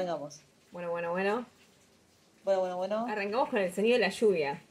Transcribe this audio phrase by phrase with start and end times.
[0.00, 0.40] arrancamos.
[0.72, 1.46] Bueno, bueno, bueno.
[2.44, 3.06] Bueno, bueno, bueno.
[3.06, 4.62] Arrancamos con el sonido de la lluvia.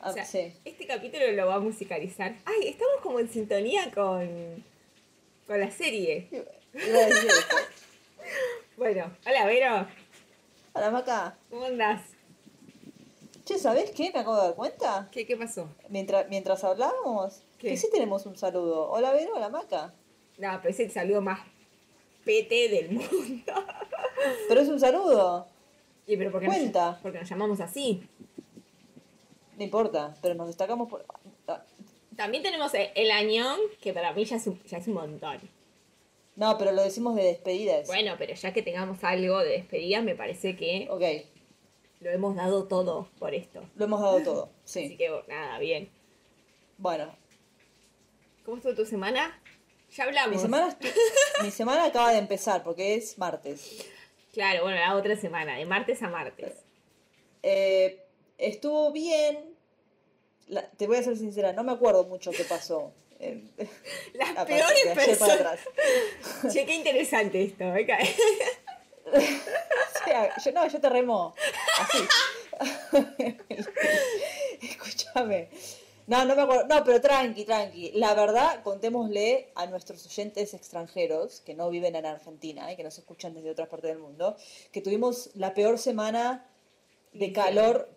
[0.00, 0.52] Ah, O sea, sí.
[0.64, 2.34] Este capítulo lo va a musicalizar.
[2.44, 4.64] Ay, estamos como en sintonía con,
[5.46, 6.28] con la serie.
[8.76, 9.86] Bueno, hola Vero,
[10.72, 11.36] Hola, Maca.
[11.50, 12.00] ¿cómo andás?
[13.44, 14.10] Che, ¿sabés qué?
[14.14, 15.08] Me acabo de dar cuenta.
[15.12, 15.68] ¿Qué, qué pasó?
[15.90, 17.68] Mientras, mientras hablábamos, ¿Qué?
[17.68, 18.88] que sí tenemos un saludo.
[18.90, 19.92] Hola, Vero, hola, Maca.
[20.38, 21.40] No, pero es el saludo más
[22.24, 23.52] pete del mundo.
[24.48, 25.46] Pero es un saludo.
[26.06, 26.92] Y pero porque Cuenta.
[26.92, 28.02] Nos, porque nos llamamos así.
[29.56, 31.04] No importa, pero nos destacamos por...
[32.16, 35.38] También tenemos el, el añón, que para mí ya es, un, ya es un montón.
[36.36, 37.86] No, pero lo decimos de despedidas.
[37.86, 41.02] Bueno, pero ya que tengamos algo de despedida, me parece que Ok,
[42.00, 43.62] lo hemos dado todo por esto.
[43.76, 44.50] lo hemos dado todo.
[44.64, 44.96] Así Sí.
[44.96, 45.88] que nada, bien.
[46.78, 47.14] Bueno,
[48.44, 49.38] ¿Cómo estuvo tu semana?
[49.96, 50.36] Ya hablamos.
[50.36, 50.92] mi semana, estu-
[51.42, 53.84] mi semana acaba de empezar porque es martes.
[54.32, 56.52] Claro, bueno, la otra semana, de martes a martes.
[57.42, 58.00] Eh,
[58.38, 59.56] estuvo bien.
[60.48, 62.92] La- te voy a ser sincera, no me acuerdo mucho qué pasó.
[63.18, 63.42] Eh,
[64.14, 65.58] Las peores personas.
[66.52, 67.64] Che, qué interesante esto.
[67.64, 67.86] ¿eh?
[69.12, 71.34] O sea, yo no, yo te remo.
[71.80, 71.98] Así.
[74.62, 75.48] Escúchame.
[76.10, 76.66] No, no me acuerdo.
[76.72, 77.92] No, pero tranqui, tranqui.
[78.04, 82.98] La verdad, contémosle a nuestros oyentes extranjeros que no viven en Argentina y que nos
[82.98, 84.36] escuchan desde otras partes del mundo,
[84.72, 86.24] que tuvimos la peor semana
[87.12, 87.88] de calor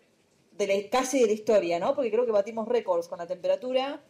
[0.59, 1.95] de la- casi de la historia, ¿no?
[1.95, 4.01] Porque creo que batimos récords con la temperatura.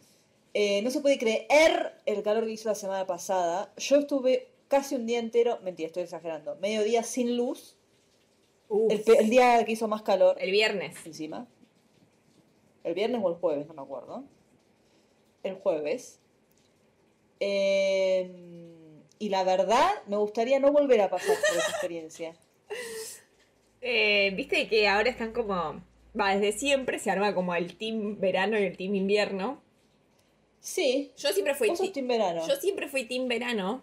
[0.54, 3.72] Eh, no se puede creer el calor que hizo la semana pasada.
[3.78, 7.76] Yo estuve casi un día entero, mentira, estoy exagerando, medio día sin luz.
[8.88, 10.96] El, el día que hizo más calor el viernes.
[11.06, 11.46] encima.
[12.84, 14.24] El viernes o el jueves, no me acuerdo.
[15.42, 16.20] El jueves.
[17.40, 18.30] Eh,
[19.18, 22.36] y la verdad, me gustaría no volver a pasar por esa experiencia.
[23.80, 25.82] Eh, Viste que ahora están como.
[26.18, 29.62] Va, desde siempre se arma como el team verano y el team invierno.
[30.60, 32.46] Sí, Yo siempre fui team verano.
[32.46, 33.82] Yo siempre fui team verano.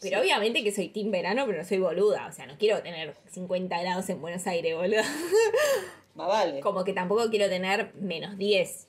[0.00, 0.22] Pero Sí.
[0.24, 2.26] obviamente que soy team verano, pero no soy boluda.
[2.26, 5.04] O sea, no quiero tener 50 grados en Buenos Aires, boluda.
[6.14, 6.60] Más vale.
[6.60, 8.88] Como que tampoco quiero tener menos 10.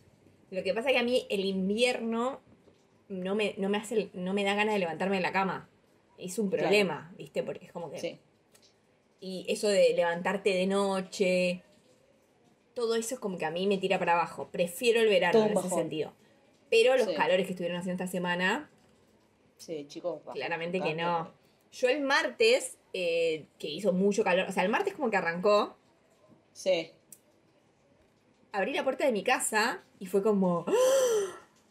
[0.52, 2.42] Lo que pasa es que a mí el invierno
[3.10, 5.70] no me, no me hace, no me da ganas de levantarme de la cama.
[6.18, 6.64] Es un Claro.
[6.64, 7.44] problema, ¿viste?
[7.44, 8.00] Porque es como que.
[8.00, 8.20] Sí.
[9.20, 11.64] Y eso de levantarte de noche.
[12.74, 14.50] Todo eso es como que a mí me tira para abajo.
[14.52, 16.14] Prefiero el verano Todo en ese sentido.
[16.70, 17.14] Pero los Sí.
[17.16, 18.70] calores que estuvieron haciendo esta semana,
[19.58, 20.22] Sí, chicos.
[20.34, 21.32] claramente que no.
[21.72, 25.78] Yo el martes, eh, que hizo mucho calor, o sea, el martes como que arrancó,
[26.52, 26.92] Sí.
[28.54, 30.72] Abrí la puerta de mi casa y fue como ¡Ah!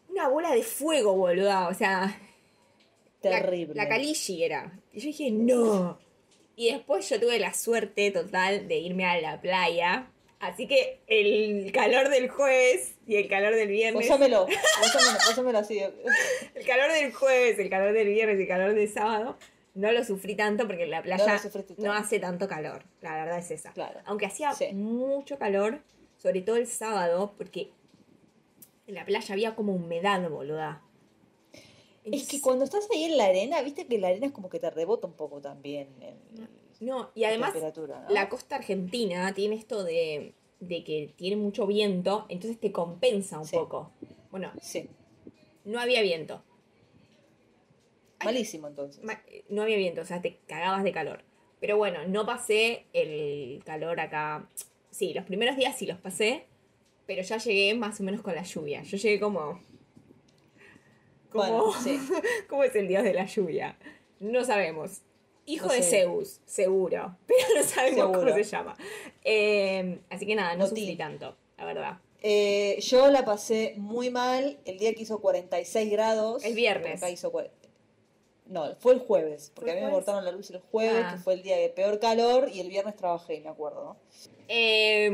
[0.09, 1.67] una bola de fuego, boluda.
[1.69, 2.15] O sea,
[3.23, 3.73] la- Terrible.
[3.75, 4.79] La, Caligi era.
[4.91, 5.97] Y yo dije, no.
[6.55, 10.09] Y después yo tuve la suerte total de irme a la playa.
[10.39, 14.05] Así que el calor del jueves y el calor del viernes.
[14.05, 15.79] Pósamelo, pósamelo, pósamelo así.
[16.55, 19.37] El calor del jueves, el calor del viernes y el calor del sábado.
[19.73, 21.31] No lo sufrí tanto porque en la playa No
[21.77, 22.83] no, hace tanto calor.
[23.01, 23.71] La verdad es esa.
[23.71, 24.01] Claro.
[24.05, 24.71] Aunque hacía Sí.
[24.73, 25.79] mucho calor,
[26.23, 27.69] sobre todo el sábado, porque
[28.87, 30.81] en la playa había como humedad, boluda.
[31.51, 31.61] Es
[32.03, 34.59] que Entonces- cuando estás ahí en la arena, viste que la arena es como que
[34.59, 35.89] te rebota un poco también.
[36.01, 36.17] En
[36.79, 37.53] No, y además
[38.09, 43.45] la costa argentina tiene esto de, de que tiene mucho viento, entonces te compensa un
[43.45, 43.55] Sí.
[43.55, 43.91] poco.
[44.31, 44.89] Bueno, Sí.
[45.65, 46.41] no había viento.
[48.23, 49.03] Malísimo entonces.
[49.49, 51.23] No había viento, o sea, te cagabas de calor.
[51.59, 54.49] Pero bueno, no pasé el calor acá.
[54.93, 56.45] Sí, los primeros días sí los pasé,
[57.07, 58.83] pero ya llegué más o menos con la lluvia.
[58.83, 59.59] Yo llegué como...
[61.31, 61.99] como Bueno, sí.
[62.47, 63.75] ¿Cómo es el dios de la lluvia?
[64.19, 65.01] No sabemos.
[65.47, 66.01] Hijo No de sé.
[66.01, 67.17] Zeus, seguro.
[67.25, 68.77] Pero no sabemos cómo se llama.
[69.23, 71.97] Eh, así que nada, no sufrí tanto, la verdad.
[72.21, 76.45] Eh, yo la pasé muy mal el día que hizo 46 grados.
[76.45, 77.01] El viernes.
[77.01, 77.31] Acá hizo
[78.53, 81.03] No, fue el jueves, porque ¿Fue a mí el me cortaron la luz el jueves,
[81.05, 81.13] Ah.
[81.15, 83.97] que fue el día de peor calor, y el viernes trabajé, me acuerdo.
[84.47, 85.09] Eh,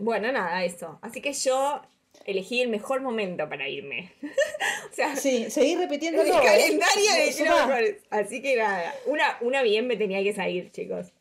[0.00, 0.98] bueno, nada, eso.
[1.02, 1.82] Así que yo
[2.24, 4.12] elegí el mejor momento para irme.
[4.90, 6.42] o sea, Sí, seguí repitiendo no, ¿eh?
[6.42, 8.00] calendario de.
[8.10, 11.12] Así que nada, una, una bien me tenía que salir, chicos.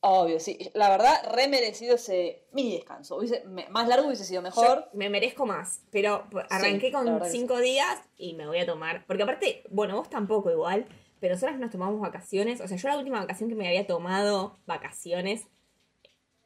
[0.00, 0.70] Obvio, sí.
[0.74, 3.16] La verdad, re merecido ese mini descanso.
[3.18, 4.64] Hubiese- me- más largo hubiese sido mejor.
[4.84, 9.04] Yo me merezco más, pero arranqué Sí, con cinco días y me voy a tomar.
[9.06, 10.86] Porque aparte, bueno, vos tampoco igual,
[11.20, 12.60] pero nosotras nos tomamos vacaciones.
[12.60, 15.46] O sea, yo la última vacación que me había tomado vacaciones,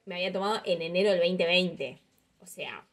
[0.07, 2.01] me había tomado en enero del 2020.
[2.41, 2.87] O sea,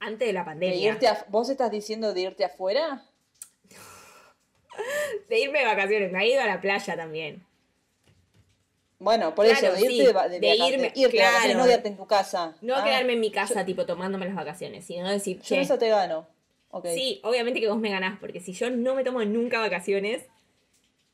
[0.00, 0.88] antes de la De pandemia.
[0.92, 3.04] irte a- ¿Vos estás diciendo de irte afuera?
[5.28, 7.46] De irme de vacaciones, me he ido a la playa también.
[9.02, 11.58] Bueno, por Claro, eso, de irte sí, de, de de irme, de irte vacaciones, claro.
[11.58, 12.54] no quedarte en tu casa.
[12.60, 15.78] No Ah, quedarme en mi casa, tipo, tomándome las vacaciones, sino decir, Yo che, eso
[15.78, 16.26] te gano.
[16.70, 16.86] Ok.
[16.94, 20.22] Sí, obviamente que vos me ganás, porque si yo no me tomo nunca vacaciones,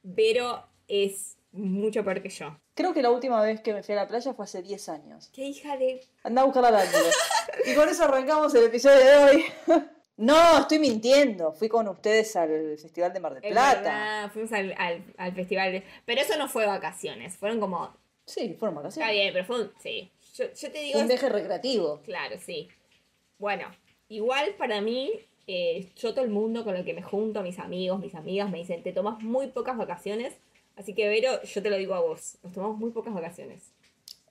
[0.03, 2.57] Vero es mucho peor que yo.
[2.75, 5.31] Creo que la última vez que me fui a la playa fue hace 10 años.
[5.35, 6.07] Qué hija de...
[6.23, 7.03] Anda a buscar la lámpara.
[7.67, 9.45] y con eso arrancamos el episodio de hoy.
[10.19, 11.53] no, estoy mintiendo.
[11.53, 13.81] Fui con ustedes al Festival de Mar del Es Plata.
[13.81, 15.73] verdad, fuimos al, al- al festival.
[15.73, 17.93] de- Pero eso no fue vacaciones, fueron como...
[18.27, 19.13] Sí, fueron Está vacaciones.
[19.13, 19.73] bien, pero fue un...
[19.81, 21.01] Sí, yo, yo te digo...
[21.01, 22.01] Un viaje recreativo.
[22.05, 22.69] Claro, sí.
[23.39, 23.69] Bueno,
[24.09, 25.13] igual para mí,
[25.47, 28.59] eh, yo todo el mundo con el que me junto, mis amigos, mis amigas, me
[28.59, 30.35] dicen, te tomas muy pocas vacaciones.
[30.77, 33.73] Así que, Vero, yo te lo digo a vos, nos tomamos muy pocas vacaciones.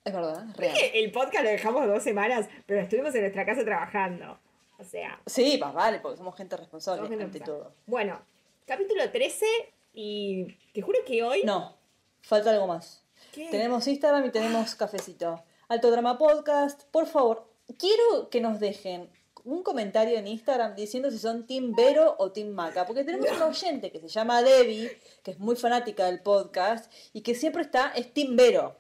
[0.06, 0.78] Es verdad, es real.
[0.94, 4.40] El podcast lo dejamos dos semanas, pero estuvimos en nuestra casa trabajando.
[4.80, 7.74] O sea, Sí, más vale, porque somos gente responsable somos gente ante todo.
[7.86, 8.22] Bueno,
[8.66, 9.46] capítulo 13
[9.94, 11.42] y te juro que hoy...
[11.44, 11.76] No,
[12.22, 13.04] falta algo más.
[13.34, 13.48] ¿Qué?
[13.50, 15.44] Tenemos Instagram y tenemos cafecito.
[15.70, 17.48] Alto Drama Podcast, por favor,
[17.78, 19.10] quiero que nos dejen
[19.44, 23.42] un comentario en Instagram diciendo si son Team Vero o Team Maca, porque tenemos un
[23.42, 24.92] oyente que se llama Debbie,
[25.24, 28.76] que es muy fanática del podcast y que siempre está, es Team Vero,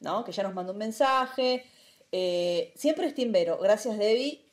[0.00, 0.24] ¿no?
[0.24, 1.64] Que ya nos mandó un mensaje.
[2.10, 3.58] eh, siempre es Team Vero.
[3.58, 4.44] Gracias, Debbie.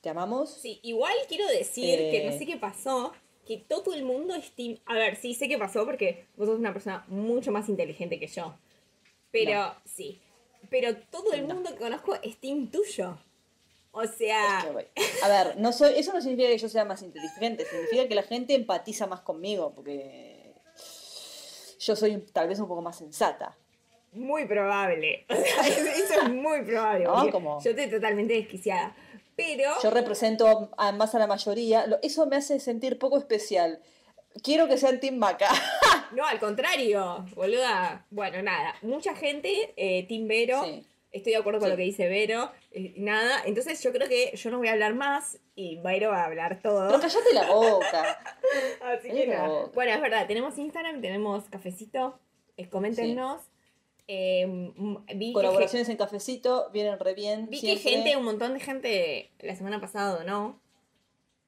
[0.00, 0.50] Te amamos.
[0.50, 2.38] Sí, igual quiero decir que no Eh.
[2.38, 3.12] sé qué pasó,
[3.46, 4.78] que todo el mundo es team...
[4.86, 8.26] A ver, sí sé qué pasó porque vos sos una persona mucho más inteligente que
[8.26, 8.54] yo.
[9.30, 9.74] Pero, No.
[9.84, 10.20] sí.
[10.70, 11.54] Pero todo el No.
[11.54, 13.18] mundo que conozco es team tuyo.
[13.92, 14.60] O sea...
[14.60, 18.22] A ver, no soy, eso no significa que yo sea más inteligente, significa que la
[18.22, 20.54] gente empatiza más conmigo, porque
[21.80, 23.56] yo soy tal vez un poco más sensata.
[24.12, 25.24] Muy probable.
[25.30, 27.04] O sea, eso es muy probable.
[27.04, 28.94] No, porque como- Yo estoy totalmente desquiciada.
[29.46, 29.70] Pero...
[29.82, 33.80] Yo represento a, más a la mayoría, eso me hace sentir poco especial.
[34.42, 35.48] Quiero que sean Team Maca.
[36.12, 38.04] No, al contrario, boluda.
[38.10, 38.74] Bueno, nada.
[38.82, 40.64] Mucha gente, eh, Team Vero.
[40.64, 40.84] Sí.
[41.12, 41.70] Estoy de acuerdo con Sí.
[41.70, 42.50] lo que dice Vero.
[42.72, 43.42] eh, nada.
[43.44, 46.60] Entonces yo creo que yo no voy a hablar más y Vero va a hablar
[46.62, 46.88] todo.
[46.88, 48.18] Pero callate la boca.
[48.82, 49.70] Así que boca.
[49.72, 50.26] Bueno, es verdad.
[50.26, 52.18] Tenemos Instagram, tenemos cafecito.
[52.56, 53.40] eh, coméntenos.
[54.12, 54.72] Eh,
[55.06, 57.48] que Colaboraciones en cafecito vienen re bien.
[57.48, 57.92] Vi que siempre.
[57.92, 60.60] gente, un montón de gente la semana pasada no,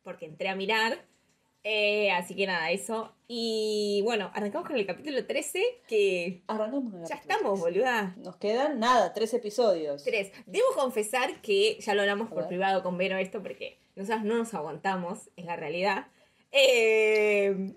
[0.04, 1.04] porque entré a mirar.
[1.64, 3.12] Eh, así que nada, eso.
[3.26, 7.74] Y bueno, arrancamos con el capítulo 13, que Arrancamos con el ya estamos, tres.
[7.74, 8.14] boluda.
[8.18, 10.04] Nos quedan nada, tres episodios.
[10.04, 10.30] Tres.
[10.46, 12.48] Debo confesar que ya lo hablamos A por ver.
[12.48, 16.06] privado con Vero esto, porque nosotros no nos aguantamos, es la realidad.
[16.52, 17.72] Eh,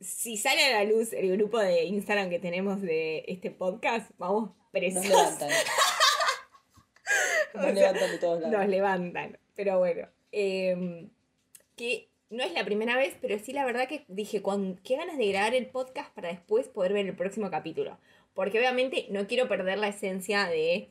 [0.00, 4.50] si sale a la luz el grupo de Instagram que tenemos de este podcast, vamos
[4.50, 5.08] Nos preciosos.
[5.08, 5.50] levantan.
[7.54, 8.58] Nos sea, levantan de todos lados.
[8.58, 9.38] Nos levantan.
[9.54, 10.08] Pero bueno.
[10.32, 11.08] eh,
[11.76, 15.16] que no es la primera vez, pero sí la verdad que dije, con qué ganas
[15.16, 17.98] de grabar el podcast para después poder ver el próximo capítulo.
[18.34, 20.90] Porque obviamente no quiero perder la esencia de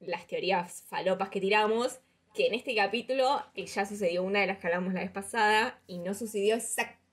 [0.00, 2.00] las teorías falopas que tiramos.
[2.34, 5.80] Que en este capítulo eh, ya sucedió una de las que hablamos la vez pasada
[5.86, 7.03] y no sucedió exactamente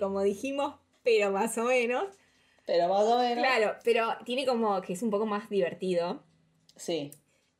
[0.00, 2.06] como dijimos, pero más o menos.
[2.66, 3.44] Pero más o menos.
[3.44, 6.22] Claro, pero tiene como que es un poco más divertido.
[6.76, 7.10] Sí.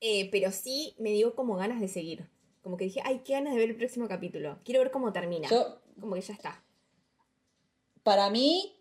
[0.01, 2.29] Eh, pero sí me dio como ganas de seguir.
[2.63, 4.59] Como que dije, ay, qué ganas de ver el próximo capítulo.
[4.65, 5.49] Quiero ver cómo termina.
[5.49, 6.63] Yo, Como que ya está.
[8.03, 8.77] para mí,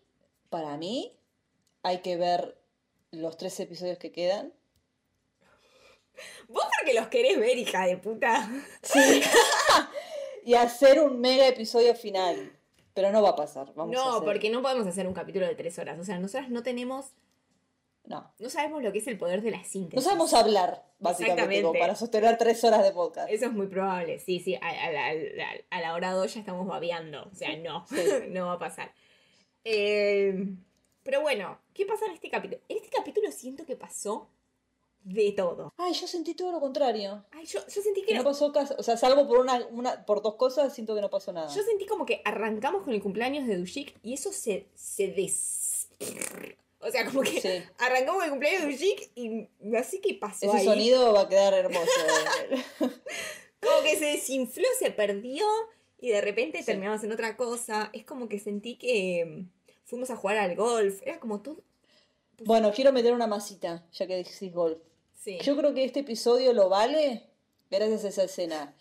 [0.50, 1.16] para mí,
[1.82, 2.56] hay que ver
[3.10, 4.52] los tres episodios que quedan.
[6.48, 8.48] Vos porque los querés ver, hija de puta.
[8.82, 9.22] Sí.
[10.44, 12.52] y hacer un mega episodio final.
[12.94, 13.72] Pero no va a pasar.
[13.74, 15.98] Vamos a no, hacer- porque no podemos hacer un capítulo de tres horas.
[15.98, 17.12] O sea, nosotras no tenemos,
[18.04, 18.30] No.
[18.38, 19.94] no sabemos lo que es el poder de la síntesis.
[19.94, 23.30] No sabemos hablar, básicamente, como para sostener tres horas de podcast.
[23.30, 24.18] Eso es muy probable.
[24.18, 27.28] Sí, sí, a, a la, a a la hora dos ya estamos babeando.
[27.32, 27.96] O sea, no, Sí.
[28.28, 28.92] no va a pasar.
[29.64, 30.54] Eh,
[31.02, 32.60] pero bueno, ¿qué pasa en este capítulo?
[32.68, 34.28] En este capítulo siento que pasó
[35.04, 35.72] de todo.
[35.76, 37.24] Ay, yo sentí todo lo contrario.
[37.32, 40.04] Ay, yo, yo sentí que Que no pasó casi, o sea, salvo por una, una,
[40.06, 41.48] por dos cosas, siento que no pasó nada.
[41.54, 45.88] Yo sentí como que arrancamos con el cumpleaños de Dushik y eso se, se des...
[46.84, 47.48] O sea, como que Sí.
[47.78, 50.64] arrancamos con el cumpleaños de Dushik y así que pasó Ese ahí.
[50.64, 51.90] sonido va a quedar hermoso.
[53.60, 55.46] Como que se desinfló, se perdió
[56.00, 56.64] y de repente Sí.
[56.66, 57.90] terminamos en otra cosa.
[57.92, 59.48] Es como que sentí que mm,
[59.84, 61.00] fuimos a jugar al golf.
[61.06, 61.62] Era como todo...
[62.44, 64.78] bueno, quiero meter una masita, ya que decís golf.
[65.22, 65.38] Sí.
[65.42, 67.22] Yo creo que este episodio lo vale
[67.70, 68.74] gracias a esa escena.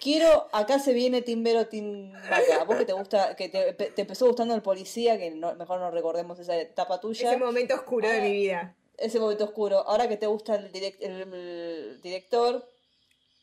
[0.00, 2.64] Quiero, acá se viene Timbero Tim Vaca.
[2.64, 5.90] Vos que te gusta, que te, te empezó gustando el policía, que no- mejor no
[5.90, 7.28] recordemos esa etapa tuya.
[7.30, 8.20] Ese momento oscuro de Ah.
[8.22, 8.76] mi vida.
[8.96, 9.78] ese momento oscuro.
[9.88, 12.70] Ahora que te gusta el, direct- el- el director,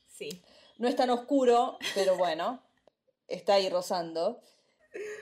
[0.08, 0.41] Sí.
[0.77, 2.63] no es tan oscuro, pero bueno,
[3.27, 4.39] está ahí rozando.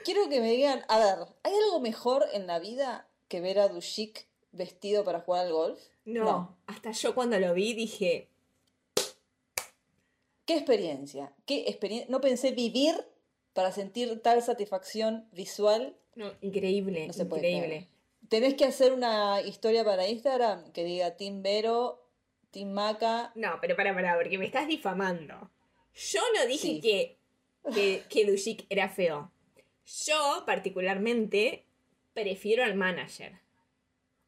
[0.04, 3.68] Quiero que me digan, a ver, ¿hay algo mejor en la vida que ver a
[3.68, 5.80] Dushik vestido para jugar al golf?
[6.12, 8.28] No, hasta yo cuando lo vi dije,
[10.46, 11.32] ¿Qué experiencia?
[11.46, 12.10] ¿Qué experiencia?
[12.10, 12.94] No pensé vivir
[13.52, 15.96] para sentir tal satisfacción visual.
[16.16, 17.68] no, increíble, No se puede increíble.
[17.86, 18.00] creer.
[18.28, 22.04] Tenés que hacer una historia para Instagram que diga Team Vero,
[22.50, 23.32] Team Maca.
[23.34, 25.50] No, pero para, para, porque me estás difamando.
[25.94, 26.80] Yo no dije Sí.
[26.80, 27.18] que,
[27.74, 29.30] que, que Dushik era feo.
[30.06, 31.64] Yo, particularmente,
[32.12, 33.38] prefiero al manager.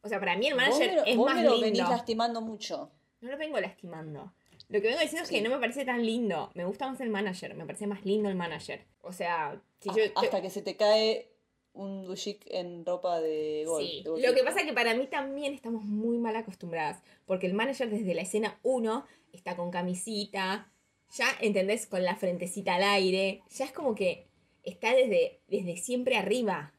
[0.02, 1.64] O sea, para mí el Vos manager me lo- es vos más me lo lindo.
[1.66, 2.90] venís lastimando mucho.
[3.20, 4.32] No lo vengo lastimando.
[4.68, 5.34] Lo que vengo diciendo Sí.
[5.36, 6.50] es que no me parece tan lindo.
[6.54, 7.54] Me gusta más el manager.
[7.54, 8.84] Me parece más lindo el manager.
[9.02, 10.02] O sea, si yo.
[10.16, 11.28] Ah, Hasta que se te cae
[11.74, 13.86] un dushik en ropa de golf.
[13.86, 17.46] Sí, de lo que pasa es que para mí también estamos muy mal acostumbradas, porque
[17.46, 20.70] el manager desde la escena 1 está con camisita,
[21.16, 24.26] ya entendés, con la frentecita al aire, ya es como que
[24.64, 26.72] está desde, desde siempre arriba.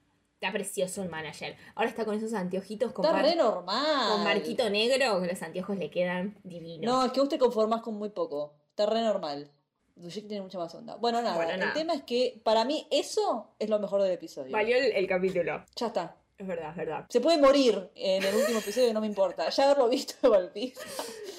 [0.43, 1.55] Está precioso el manager.
[1.75, 4.09] Ahora está con esos anteojitos con, Está re normal.
[4.11, 6.85] con marquito negro, que los anteojos le quedan divinos.
[6.85, 8.53] No, es que vos te conformás con muy poco.
[8.69, 9.49] Está re normal.
[9.95, 10.95] Dushik tiene mucha más onda.
[10.95, 11.35] Bueno, nada.
[11.35, 11.73] Bueno, el nada.
[11.73, 14.51] tema es que para mí eso es lo mejor del episodio.
[14.51, 15.63] Valió el, el capítulo.
[15.75, 16.17] Ya está.
[16.37, 17.05] Es verdad, es verdad.
[17.09, 19.49] Se puede morir en el último episodio no me importa.
[19.49, 20.81] Ya haberlo visto de golpista.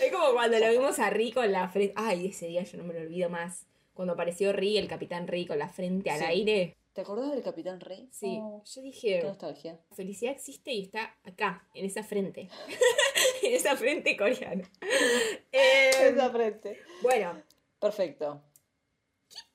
[0.00, 1.92] Es como cuando lo vimos a Rick con la frente.
[1.96, 3.66] Ay, ese día yo no me lo olvido más.
[3.92, 6.25] Cuando apareció Rick, el capitán Rick con la frente al Sí.
[6.25, 6.76] aire.
[6.94, 8.08] ¿Te acordás del Capitán Rey?
[8.12, 8.38] Sí.
[8.40, 9.22] Oh, Yo qué dije.
[9.24, 9.80] nostalgia.
[9.90, 12.48] La felicidad existe y está acá, en esa frente.
[13.42, 14.70] en esa frente coreana.
[15.52, 16.80] Eh, Esa frente.
[17.02, 17.42] bueno,
[17.78, 18.42] Perfecto.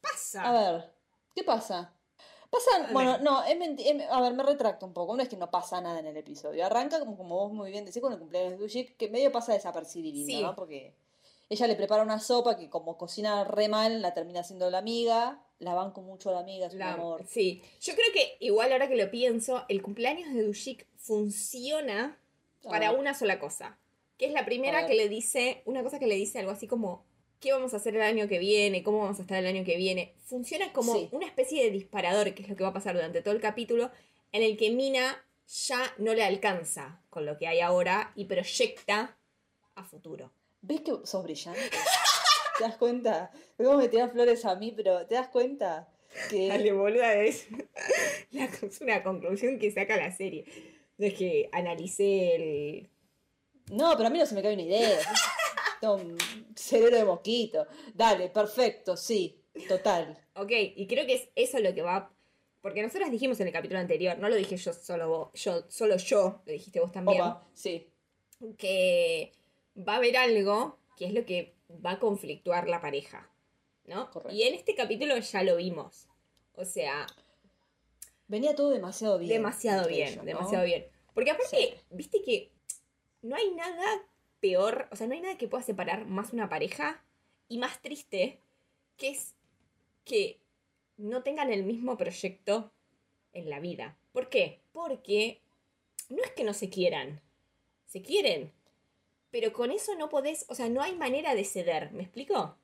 [0.01, 0.43] pasa.
[0.43, 0.93] A ver,
[1.35, 1.93] ¿qué pasa?
[2.49, 5.15] Pasan, bueno, no, es menti- em- a ver, me retracto un poco.
[5.15, 6.65] No es que no pasa nada en el episodio.
[6.65, 9.53] Arranca, como, como vos muy bien decís, con el cumpleaños de Dushik, que medio pasa
[9.53, 10.41] desapercibido, Sí.
[10.41, 10.55] ¿no?
[10.55, 10.95] Porque
[11.49, 15.43] ella le prepara una sopa que, como cocina re mal, la termina haciendo la amiga.
[15.59, 17.25] La banco mucho a la amiga, es un La- amor.
[17.27, 22.17] sí, yo creo que igual ahora que lo pienso, el cumpleaños de Dushik funciona
[22.65, 22.99] A para ver.
[22.99, 23.77] una sola cosa.
[24.17, 27.03] Que es la primera que le dice, una cosa que le dice algo así como,
[27.41, 28.83] ¿qué vamos a hacer el año que viene?
[28.83, 30.13] ¿Cómo vamos a estar el año que viene?
[30.25, 31.09] Funciona como Sí.
[31.11, 33.91] una especie de disparador, que es lo que va a pasar durante todo el capítulo,
[34.31, 39.17] en el que Mina ya no le alcanza con lo que hay ahora y proyecta
[39.75, 40.31] a futuro.
[40.61, 41.59] ¿Ves que sos brillante?
[42.57, 43.31] ¿Te das cuenta?
[43.57, 45.87] Es como me tiras flores a mí, pero ¿te das cuenta?
[46.29, 46.47] Que...
[46.49, 47.47] Dale, boluda, es,
[48.31, 50.45] la- es una conclusión que saca la serie.
[50.97, 52.89] No es que analicé el...
[53.71, 54.99] No, pero a mí no se me cae una idea.
[55.79, 56.17] Tengo un
[56.55, 57.65] cerebro de mosquito.
[57.93, 60.17] Dale, perfecto, sí, total.
[60.35, 62.11] Ok, y creo que es eso lo que va...
[62.61, 65.95] Porque nosotros dijimos en el capítulo anterior, no lo dije yo solo vos, yo, solo
[65.95, 67.87] yo, lo dijiste vos también, Opa, sí.
[68.57, 69.31] que
[69.87, 71.55] va a haber algo que es lo que
[71.85, 73.29] va a conflictuar la pareja,
[73.85, 74.09] ¿no?
[74.11, 74.33] Correcto.
[74.35, 76.07] Y en este capítulo ya lo vimos.
[76.53, 77.05] O sea,
[78.27, 79.29] Venía todo demasiado bien.
[79.29, 80.23] demasiado bien, ellos, ¿no?
[80.25, 80.87] demasiado bien.
[81.13, 81.73] Porque aparte, Sí.
[81.89, 82.51] viste que
[83.21, 84.03] no hay nada
[84.39, 87.03] peor, o sea, no hay nada que pueda separar más una pareja
[87.47, 88.39] y más triste
[88.97, 89.35] que es
[90.05, 90.39] que
[90.97, 92.71] no tengan el mismo proyecto
[93.33, 93.97] en la vida.
[94.11, 94.61] ¿Por qué?
[94.73, 95.41] Porque
[96.09, 97.21] no es que no se quieran,
[97.85, 98.51] se quieren,
[99.31, 102.57] pero con eso no podés, o sea, no hay manera de ceder, ¿me explico?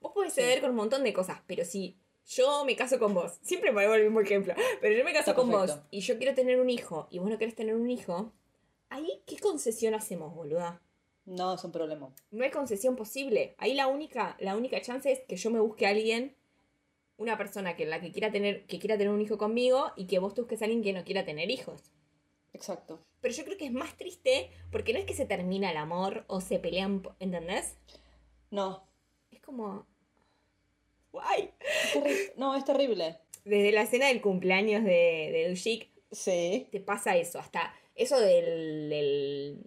[0.00, 0.40] Vos podés Sí.
[0.40, 1.96] ceder con un montón de cosas, pero si
[2.26, 5.34] yo me caso con vos, siempre pongo el mismo ejemplo, pero yo me caso Está
[5.34, 8.32] con vos y yo quiero tener un hijo y vos no querés tener un hijo,
[8.88, 10.80] ahí ¿qué concesión hacemos, boluda?
[11.24, 12.14] No, es un problema.
[12.30, 13.56] No hay concesión posible.
[13.58, 16.36] Ahí la única, la única chance es que yo me busque a alguien,
[17.16, 20.20] una persona que la que quiera tener, que quiera tener un hijo conmigo y que
[20.20, 21.82] vos busques a alguien que no quiera tener hijos.
[22.56, 22.98] Exacto.
[23.20, 26.24] Pero yo creo que es más triste porque no es que se termina el amor
[26.26, 27.76] o se pelean, ¿entendés?
[28.50, 28.82] No.
[29.30, 29.86] Es como...
[31.12, 31.50] ¡Guay!
[32.04, 33.18] es No, es terrible.
[33.44, 36.66] Desde la escena del cumpleaños de, de Dushik Sí.
[36.72, 38.88] te pasa eso, hasta eso del...
[38.88, 39.58] del...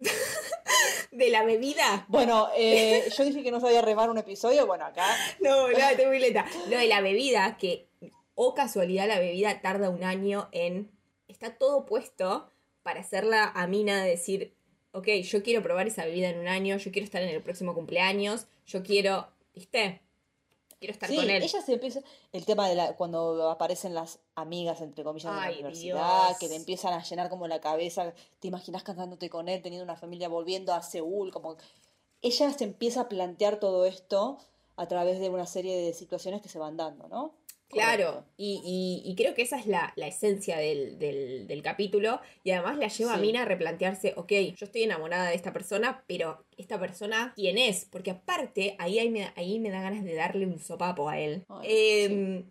[1.12, 2.04] de la bebida.
[2.08, 4.66] Bueno, eh, yo dije que no sabía remar un episodio.
[4.66, 5.06] Bueno, acá.
[5.40, 6.44] No, no, estoy muy lenta.
[6.68, 7.88] Lo de la bebida, que,
[8.40, 10.92] o casualidad, la bebida tarda un año en.
[11.26, 12.48] Está todo puesto
[12.84, 14.54] para hacerla a Mina decir:
[14.92, 17.74] Ok, yo quiero probar esa bebida en un año, yo quiero estar en el próximo
[17.74, 19.26] cumpleaños, yo quiero.
[19.54, 20.02] ¿Viste?
[20.78, 21.42] Quiero estar Sí, con él.
[21.42, 22.00] ella se empieza.
[22.32, 26.38] El tema de la, cuando aparecen las amigas, entre comillas, de la universidad, Dios.
[26.38, 28.14] que le empiezan a llenar como la cabeza.
[28.38, 31.56] Te imaginas cantándote con él, teniendo una familia, volviendo a Seúl, como.
[32.22, 34.38] Ella se empieza a plantear todo esto
[34.76, 37.34] a través de una serie de situaciones que se van dando, ¿no?
[37.68, 42.20] Claro, y, y- y creo que esa es la, la esencia del, del- del capítulo
[42.42, 43.18] y además la lleva a.
[43.18, 47.84] Mina a replantearse, ok, yo estoy enamorada de esta persona, pero esta persona, ¿quién es?
[47.84, 51.44] Porque aparte, ahí, ahí, me, ahí me da ganas de darle un sopapo a él.
[51.48, 52.50] Ay, Em,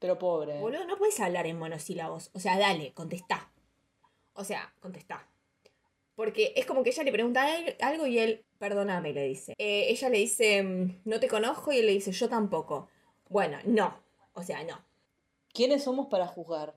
[0.00, 0.58] Pero pobre.
[0.58, 3.52] Boludo, no puedes hablar en monosílabos, o sea, dale, contestá.
[4.34, 5.28] O sea, contesta.
[6.16, 9.54] Porque es como que ella le pregunta al- algo y él, perdóname, le dice.
[9.58, 12.88] Eh, ella le dice, mm, no te conozco y él le dice, yo tampoco.
[13.28, 14.01] Bueno, no.
[14.34, 14.82] O sea, no.
[15.52, 16.74] ¿Quiénes somos para juzgar?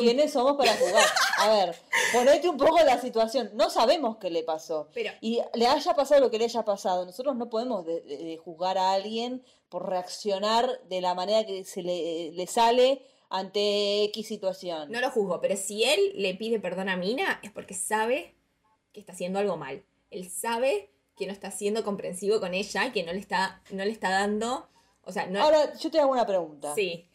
[0.00, 1.04] Un- ¿Quiénes somos para juzgar?
[1.38, 1.76] A ver,
[2.12, 3.50] ponete un poco la situación.
[3.54, 4.88] No sabemos qué le pasó.
[4.92, 7.06] Pero, Y le haya pasado lo que le haya pasado.
[7.06, 11.64] Nosotros no podemos de- de- de juzgar a alguien por reaccionar de la manera que
[11.64, 14.90] se le, le sale ante X situación.
[14.92, 18.34] no lo juzgo, pero si él le pide perdón a Mina es porque sabe
[18.92, 19.82] que está haciendo algo mal.
[20.10, 23.90] Él sabe que no está siendo comprensivo con ella, que no le está, no le
[23.92, 24.68] está dando.
[25.04, 25.40] O sea, no.
[25.42, 26.74] Ahora, yo te hago una pregunta.
[26.74, 27.08] sí,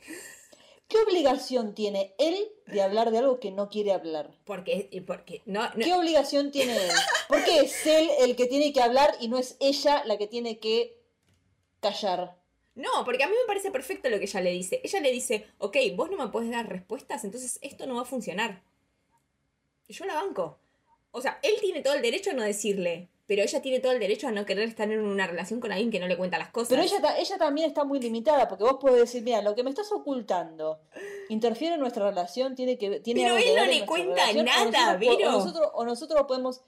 [0.88, 4.32] ¿Qué obligación tiene él de hablar de algo que no quiere hablar?
[4.46, 6.92] porque, porque no, no- ¿Qué obligación tiene él?
[7.28, 10.28] ¿Por qué es él el que tiene que hablar y no es ella la que
[10.28, 10.98] tiene que
[11.82, 12.38] callar?
[12.76, 14.80] No, porque a mí me parece perfecto lo que ella le dice.
[14.84, 18.06] Ella le dice, ok, vos no me puedes dar respuestas, entonces esto no va a
[18.06, 18.64] funcionar.
[19.88, 20.58] Y yo la banco.
[21.12, 24.00] O sea, él tiene todo el derecho a no decirle, pero ella tiene todo el
[24.00, 26.50] derecho a no querer estar en una relación con alguien que no le cuenta las
[26.50, 26.70] cosas.
[26.70, 29.70] Pero ella, ella también está muy limitada, porque vos podés decir, mira, lo que me
[29.70, 30.80] estás ocultando
[31.28, 34.98] interfiere en nuestra relación, tiene que tiene Pero él no le cuenta relación, o nada,
[34.98, 35.28] nosotros.
[35.28, 36.62] O nosotros, o nosotros podemos...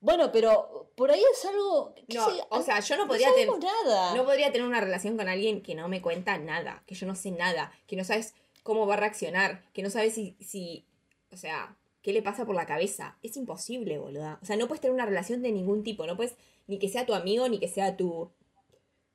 [0.00, 1.94] Bueno, pero por ahí es algo...
[2.08, 3.58] No, sé, o sea, yo no no podría tener...
[3.58, 4.14] nada.
[4.14, 7.14] No podría tener una relación con alguien que no me cuenta nada, que yo no
[7.14, 10.84] sé nada, que no sabes cómo va a reaccionar, que no sabes si, si,
[11.32, 11.74] o sea,
[12.06, 13.18] qué le pasa por la cabeza.
[13.24, 14.38] Es imposible, boluda.
[14.40, 16.36] O sea, no puedes tener una relación de ningún tipo, no puedes
[16.68, 18.30] ni que sea tu amigo, ni que sea tu...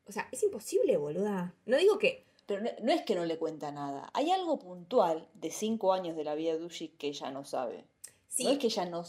[0.05, 1.53] O sea, es imposible, boluda.
[1.65, 2.25] No digo que...
[2.47, 4.09] Pero no, no es que no le cuenta nada.
[4.13, 7.85] Hay algo puntual de cinco años de la vida de Dushi que ella no sabe.
[8.27, 9.03] Sí, No es que ella no...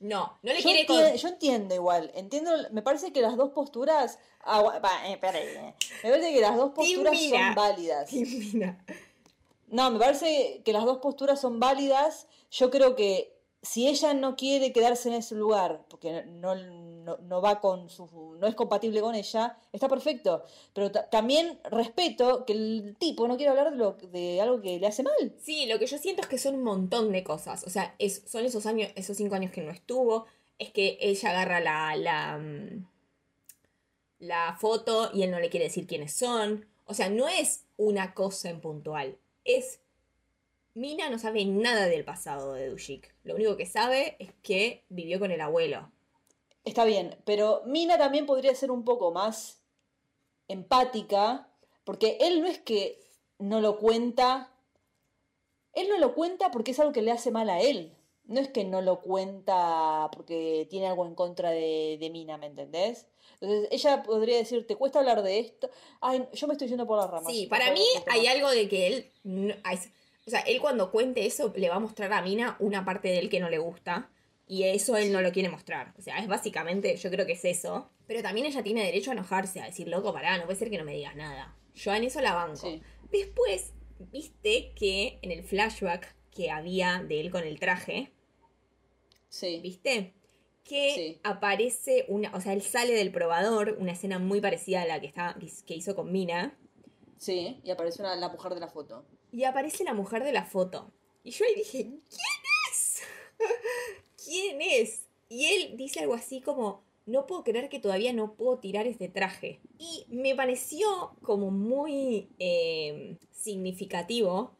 [0.00, 0.86] no, no le Yo, quiere...
[0.86, 5.12] entien- con- yo entiendo igual, entiendo, me parece que las dos posturas, agua- va, eh,
[5.14, 5.74] espera eh.
[6.04, 8.12] me parece que las dos posturas son válidas.
[8.12, 8.84] Mira.
[9.72, 12.28] No, me parece que las dos posturas son válidas.
[12.50, 17.60] Yo creo que si ella no quiere quedarse en ese lugar, porque no, no, va
[17.60, 20.44] con su, no es compatible con ella, está perfecto.
[20.74, 23.96] Pero ta- también respeto que el tipo no quiere hablar de, lo,
[24.42, 25.34] algo que le hace mal.
[25.40, 27.64] Sí, lo que yo siento es que son un montón de cosas.
[27.66, 30.26] O sea, son esos años, esos cinco años que no estuvo.
[30.58, 32.86] Es que ella agarra la, la, mm,
[34.20, 36.66] la foto y él no le quiere decir quiénes son.
[36.86, 39.18] O sea, no es una cosa en puntual.
[39.44, 39.80] Es.
[40.74, 43.14] Mina no sabe nada del pasado de Dushik.
[43.24, 45.90] Lo único que sabe es que vivió con el abuelo.
[46.64, 49.60] Está bien, pero Mina también podría ser un poco más
[50.48, 51.48] empática,
[51.84, 53.00] porque él no es que
[53.38, 54.52] no lo cuenta,
[55.74, 57.94] él no lo cuenta porque es algo que le hace mal a él.
[58.24, 62.46] No es que no lo cuenta porque tiene algo en contra de, de Mina, ¿me
[62.46, 63.08] entendés?
[63.42, 65.68] Entonces ella podría decir, ¿te cuesta hablar de esto?
[66.00, 67.32] Ay, yo me estoy yendo por las ramas.
[67.32, 69.10] Sí, para mí otro hay algo de que él.
[69.24, 69.54] no-
[70.24, 73.18] o sea, él cuando cuente eso le va a mostrar a Mina una parte de
[73.18, 74.08] él que no le gusta.
[74.46, 75.92] Y eso él no lo quiere mostrar.
[75.98, 77.90] O sea, es básicamente, yo creo que es eso.
[78.06, 80.78] Pero también ella tiene derecho a enojarse, a decir, loco, pará, no puede ser que
[80.78, 81.56] no me digas nada.
[81.74, 82.56] Yo en eso la banco.
[82.56, 82.80] Sí.
[83.10, 88.12] Después, viste que en el flashback que había de él con el traje,
[89.28, 89.58] Sí.
[89.62, 90.12] ¿viste?
[90.64, 91.20] Que Sí.
[91.24, 92.30] aparece una.
[92.34, 95.74] O sea, él sale del probador, una escena muy parecida a la que, está, que
[95.74, 96.56] hizo con Mina.
[97.18, 99.04] Sí, y aparece una- la mujer de la foto.
[99.32, 100.90] Y aparece la mujer de la foto.
[101.24, 103.02] Y yo ahí dije, ¿quién es?
[104.24, 105.06] ¿Quién es?
[105.28, 109.08] Y él dice algo así como, no puedo creer que todavía no puedo tirar este
[109.08, 109.60] traje.
[109.78, 114.52] Y me pareció como muy eh, significativo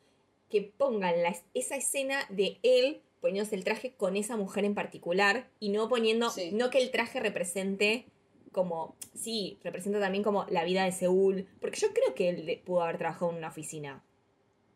[0.48, 5.48] que pongan la- esa escena de él poniéndose el traje con esa mujer en particular
[5.60, 6.50] y no poniendo, Sí.
[6.52, 8.04] no que el traje represente
[8.52, 12.82] como, sí, representa también como la vida de Seúl, porque yo creo que él pudo
[12.82, 14.04] haber trabajado en una oficina.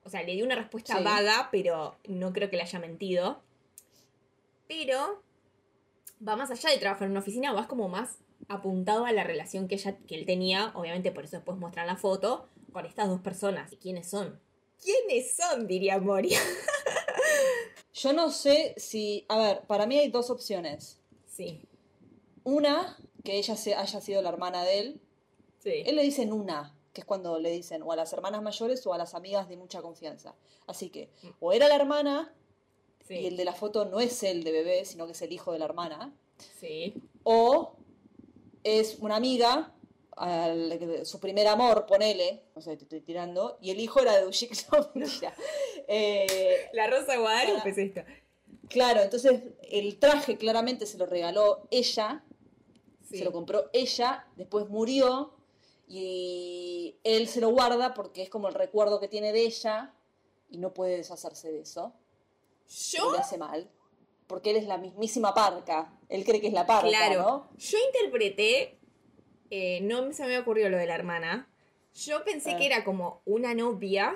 [0.04, 1.04] O sea, le dio una respuesta Sí.
[1.04, 3.42] vaga, pero no creo que le haya mentido.
[4.68, 5.22] Pero
[6.26, 9.68] va más allá de trabajar en una oficina, vas como más apuntado a la relación
[9.68, 13.20] que, ella, que él tenía, obviamente por eso después muestran la foto, con estas dos
[13.20, 13.72] personas.
[13.72, 14.40] ¿Y quiénes son?
[14.82, 15.66] ¿Quiénes son?
[15.66, 16.38] Diría Moria.
[17.96, 21.00] Yo no sé si, a ver, para mí hay dos opciones.
[21.26, 21.62] Sí,
[22.44, 25.00] Una, que ella se, haya sido la hermana de él.
[25.58, 25.82] sí.
[25.86, 28.92] Él le dicen una, que es cuando le dicen o a las hermanas mayores o
[28.92, 30.34] a las amigas de mucha confianza.
[30.66, 31.08] Así que,
[31.40, 32.34] o era la hermana,
[33.08, 35.32] sí, y el de la foto no es el de bebé, sino que es el
[35.32, 36.14] hijo de la hermana.
[36.60, 36.94] sí.
[37.24, 37.76] O
[38.62, 39.72] es una amiga,
[40.16, 44.26] al- su primer amor, ponele, no sé, te estoy tirando, y el hijo era de
[44.26, 45.32] Ushik, no, mentira.
[45.88, 48.00] Eh, La Rosa de Guadalupe es esto.
[48.68, 52.22] claro, entonces el traje claramente se lo regaló ella,
[53.08, 53.18] Sí.
[53.18, 55.32] se lo compró ella, después murió
[55.86, 59.94] y él se lo guarda porque es como el recuerdo que tiene de ella
[60.50, 61.92] y no puede deshacerse de eso.
[62.90, 63.70] Yo, le hace mal.
[64.26, 65.96] Porque él es la mismísima parca.
[66.08, 67.48] Él cree que es la parca, claro, ¿no?
[67.56, 68.78] yo interpreté,
[69.50, 71.48] eh, no se me ocurrió lo de la hermana.
[71.94, 72.56] Yo pensé Ah.
[72.58, 74.14] que era como una novia,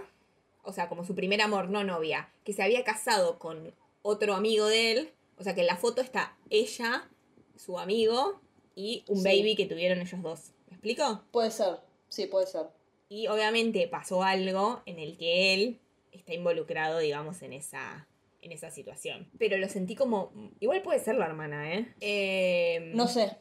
[0.63, 4.67] o sea, como su primer amor, no novia, que se había casado con otro amigo
[4.67, 5.11] de él.
[5.39, 7.09] O sea, que en la foto está ella,
[7.57, 8.41] su amigo
[8.75, 9.25] y un Sí.
[9.25, 10.53] baby que tuvieron ellos dos.
[10.69, 11.25] ¿Me explico?
[11.31, 11.77] Puede ser.
[12.09, 12.67] Sí, puede ser.
[13.09, 15.81] Y obviamente pasó algo en el que él
[16.13, 18.07] está involucrado, digamos, en esa,
[18.43, 19.31] en esa situación.
[19.39, 20.33] Pero lo sentí como.
[20.61, 21.95] Igual puede ser la hermana, ¿eh?
[22.01, 23.37] Eh, No sé.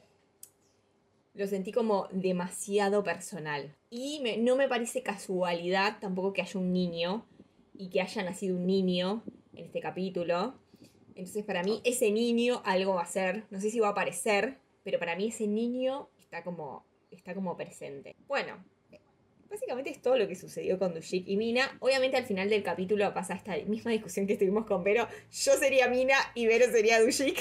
[1.33, 3.75] Lo sentí como demasiado personal.
[3.89, 7.25] Y me- no me parece casualidad tampoco que haya un niño
[7.73, 10.55] y que haya nacido un niño en este capítulo.
[11.15, 13.43] Entonces, para mí, ese niño algo va a ser.
[13.51, 17.55] No sé si va a aparecer, pero para mí ese niño está como, está como
[17.57, 18.15] presente.
[18.27, 18.63] Bueno,
[19.49, 21.77] básicamente es todo lo que sucedió con Dushik y Mina.
[21.79, 25.07] Obviamente, al final del capítulo pasa esta misma discusión que estuvimos con Vero.
[25.31, 27.37] Yo sería Mina y Vero sería Dushik.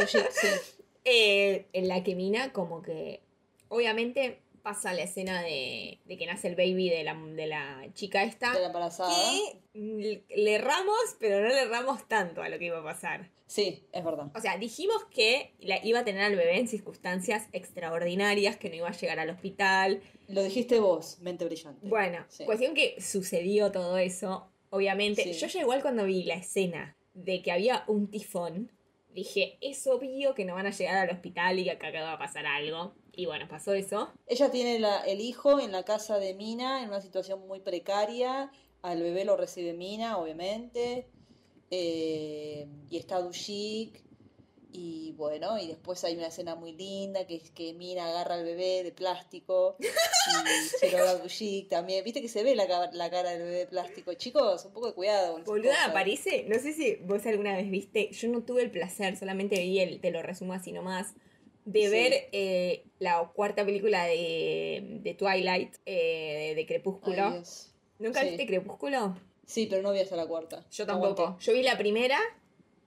[0.00, 0.48] Oye, sí.
[1.08, 3.20] Eh, en la que Mina como que
[3.68, 8.24] obviamente pasa la escena de, de que nace el baby de la, de la chica
[8.24, 9.14] esta De la embarazada.
[9.72, 13.84] que le erramos pero no le erramos tanto a lo que iba a pasar Sí,
[13.92, 14.26] es verdad.
[14.34, 18.74] o sea dijimos que la, iba a tener al bebé en circunstancias extraordinarias que no
[18.74, 21.86] iba a llegar al hospital Lo dijiste vos, mente brillante.
[21.86, 22.44] bueno Sí.
[22.44, 25.32] cuestión que sucedió todo eso obviamente Sí.
[25.34, 28.72] yo ya igual cuando vi la escena de que había un tifón
[29.10, 32.18] dije es obvio que no van a llegar al hospital y que acá va a
[32.18, 36.34] pasar algo y bueno pasó eso Ella tiene la- el hijo en la casa de
[36.34, 38.50] Mina en una situación muy precaria.
[38.82, 41.08] Al bebé lo recibe Mina, obviamente.
[41.70, 44.04] Eh, y está Dushik.
[44.78, 48.44] Y bueno, y después hay una escena muy linda que es que Mina agarra al
[48.44, 49.84] bebé de plástico y
[50.80, 52.04] se lo da a Dushik también.
[52.04, 54.12] Viste que se ve la, la cara del bebé de plástico.
[54.14, 58.10] Chicos, un poco de cuidado con Boluda, aparece, no sé si vos alguna vez viste,
[58.12, 61.14] yo no tuve el placer, solamente vi el, te lo resumo así nomás,
[61.66, 61.88] de Sí.
[61.88, 67.26] ver eh, la cuarta película de, de Twilight, eh, de, de Crepúsculo.
[67.26, 67.42] Ay.
[67.98, 68.28] ¿Nunca Sí.
[68.28, 69.18] viste Crepúsculo?
[69.44, 70.64] Sí, pero no vi hasta la cuarta.
[70.70, 71.22] Yo tampoco.
[71.22, 71.44] aguanté.
[71.44, 72.18] Yo vi la primera,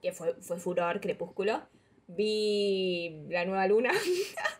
[0.01, 1.61] que fue, fue furor, Crepúsculo.
[2.07, 3.91] Vi La Nueva Luna.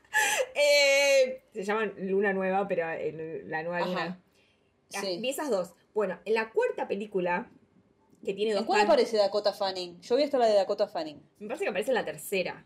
[0.56, 3.88] Eh, se llaman Luna Nueva, pero eh, La Nueva Ajá.
[3.88, 4.22] Luna.
[4.96, 5.20] Ah, Sí.
[5.22, 5.74] Vi esas dos.
[5.94, 7.50] Bueno, en la cuarta película,
[8.26, 10.02] que tiene dos ¿En cuál aparece Dakota Fanning?
[10.02, 11.22] Yo vi hasta la de Dakota Fanning.
[11.40, 12.66] Me parece que aparece en la tercera.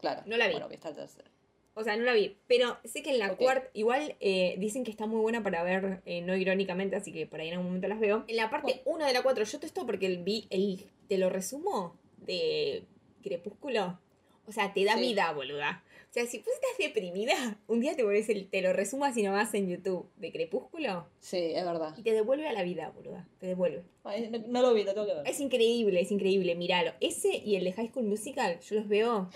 [0.00, 0.22] Claro.
[0.26, 0.52] No la vi.
[0.52, 1.30] Bueno, vi hasta la tercera.
[1.74, 2.36] O sea, no la vi.
[2.46, 6.00] Pero sé que en la cuarta, igual eh, dicen que está muy buena para ver,
[6.06, 8.24] eh, no irónicamente, así que por ahí en algún momento las veo.
[8.28, 11.28] En la parte 1 de la 4, yo te esto porque vi el, te lo
[11.28, 12.84] resumo, de
[13.22, 13.98] Crepúsculo.
[14.46, 15.00] O sea, te da Sí.
[15.00, 15.82] vida, boluda.
[16.08, 17.34] O sea, si vos estás deprimida,
[17.66, 21.36] un día te pones el, te lo resumo así nomás en YouTube, de Crepúsculo, Sí,
[21.54, 21.94] es verdad.
[21.98, 23.28] y te devuelve a la vida, boluda.
[23.38, 23.82] Te devuelve.
[24.04, 25.28] Ay, no, no lo vi, lo tengo que ver.
[25.28, 26.92] Es increíble, es increíble, míralo.
[27.00, 29.28] Ese y el de High School Musical, yo los veo.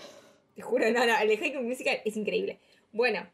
[0.55, 2.59] Te juro, no, no, el High School Musical es increíble.
[2.91, 3.25] Bueno,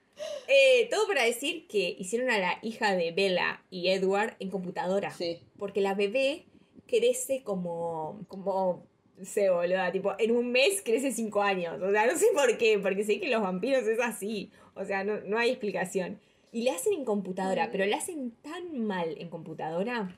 [0.48, 5.12] eh, todo para decir que hicieron a la hija de Bella y Edward en computadora.
[5.12, 5.40] Sí.
[5.58, 6.46] Porque la bebé
[6.88, 8.26] crece como.
[8.28, 8.86] como.
[9.24, 11.82] Sé, boluda, tipo, en un mes crece cinco años.
[11.82, 14.52] O sea, no sé por qué, porque sé que los vampiros es así.
[14.76, 16.20] O sea, no, no hay explicación.
[16.52, 20.16] Y le hacen en computadora, pero le hacen tan mal en computadora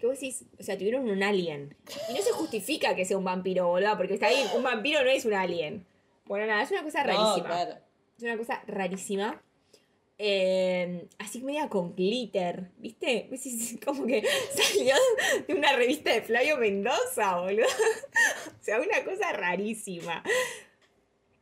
[0.00, 1.76] que vos decís, o sea, tuvieron un alien.
[2.08, 5.10] Y no se justifica que sea un vampiro, boluda, porque está ahí, un vampiro no
[5.10, 5.86] es un alien.
[6.30, 7.44] Bueno, nada, es una cosa No, rarísima.
[7.48, 7.74] claro.
[8.16, 9.42] Es una cosa rarísima.
[10.16, 13.28] Eh, así media con glitter, ¿viste?
[13.84, 14.22] Como que
[14.54, 14.94] salió
[15.48, 17.66] de una revista de Flavio Mendoza, boludo.
[18.60, 20.22] O sea, una cosa rarísima.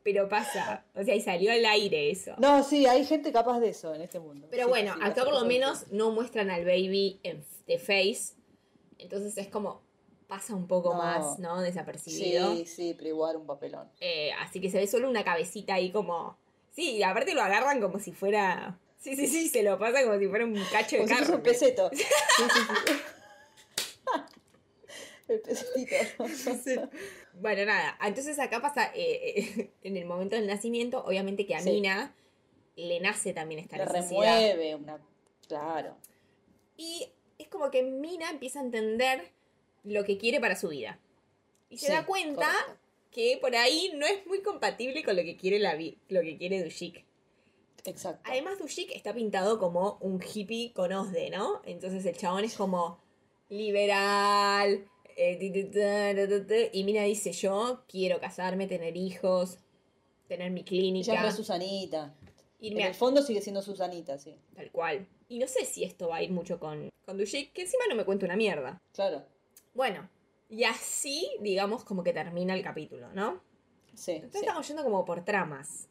[0.02, 0.86] Pero pasa.
[0.94, 2.34] O sea, y salió al aire eso.
[2.38, 4.48] No, sí, hay gente capaz de eso en este mundo.
[4.50, 8.36] Pero Sí, bueno, sí, acá por lo menos no muestran al baby en, de face.
[8.96, 9.82] Entonces es como
[10.28, 10.98] pasa un poco No.
[10.98, 11.60] más, ¿no?
[11.60, 12.54] Desapercibido.
[12.54, 13.88] Sí, sí, pero igual un papelón.
[14.00, 16.36] Eh, así que se ve solo una cabecita ahí como.
[16.70, 18.78] Sí, y aparte lo agarran como si fuera.
[18.98, 21.34] Sí, sí, sí, se lo pasa como si fuera un cacho de Como si carne.
[21.36, 21.90] un peseto.
[21.98, 22.94] Sí, sí, sí.
[25.28, 26.90] El pesetito.
[27.34, 27.98] Bueno, nada.
[28.02, 31.60] Entonces acá pasa, eh, eh, en el momento del nacimiento, obviamente que a.
[31.62, 32.14] Mina
[32.76, 34.40] le nace también esta Le necesidad.
[34.40, 34.98] remueve una.
[35.46, 35.96] Claro.
[36.76, 39.30] Y es como que Mina empieza a entender
[39.84, 40.98] lo que quiere para su vida.
[41.70, 42.80] Y se da cuenta correcto.
[43.10, 46.62] que por ahí no es muy compatible con lo que quiere la lo que quiere
[46.62, 47.04] Dushik.
[47.84, 48.22] Exacto.
[48.30, 51.60] Además, Dushik está pintado como un hippie con osde, ¿no?
[51.64, 52.98] Entonces el chabón es como
[53.48, 54.86] liberal.
[55.16, 59.58] eh, y Mina dice: Yo quiero casarme, tener hijos,
[60.28, 62.14] tener mi clínica, es re Susanita.
[62.60, 64.36] irme En el fondo sigue siendo Susanita, sí.
[64.54, 65.06] tal cual.
[65.28, 67.96] Y no sé si esto va a ir mucho con, con Dushik, que encima no
[67.96, 68.80] me cuenta una mierda.
[68.92, 69.24] Claro.
[69.78, 70.10] Bueno,
[70.50, 73.40] Y así, digamos, como que termina el capítulo, ¿no?
[73.94, 74.46] Sí, Entonces sí.
[74.46, 75.88] estamos yendo como por tramas.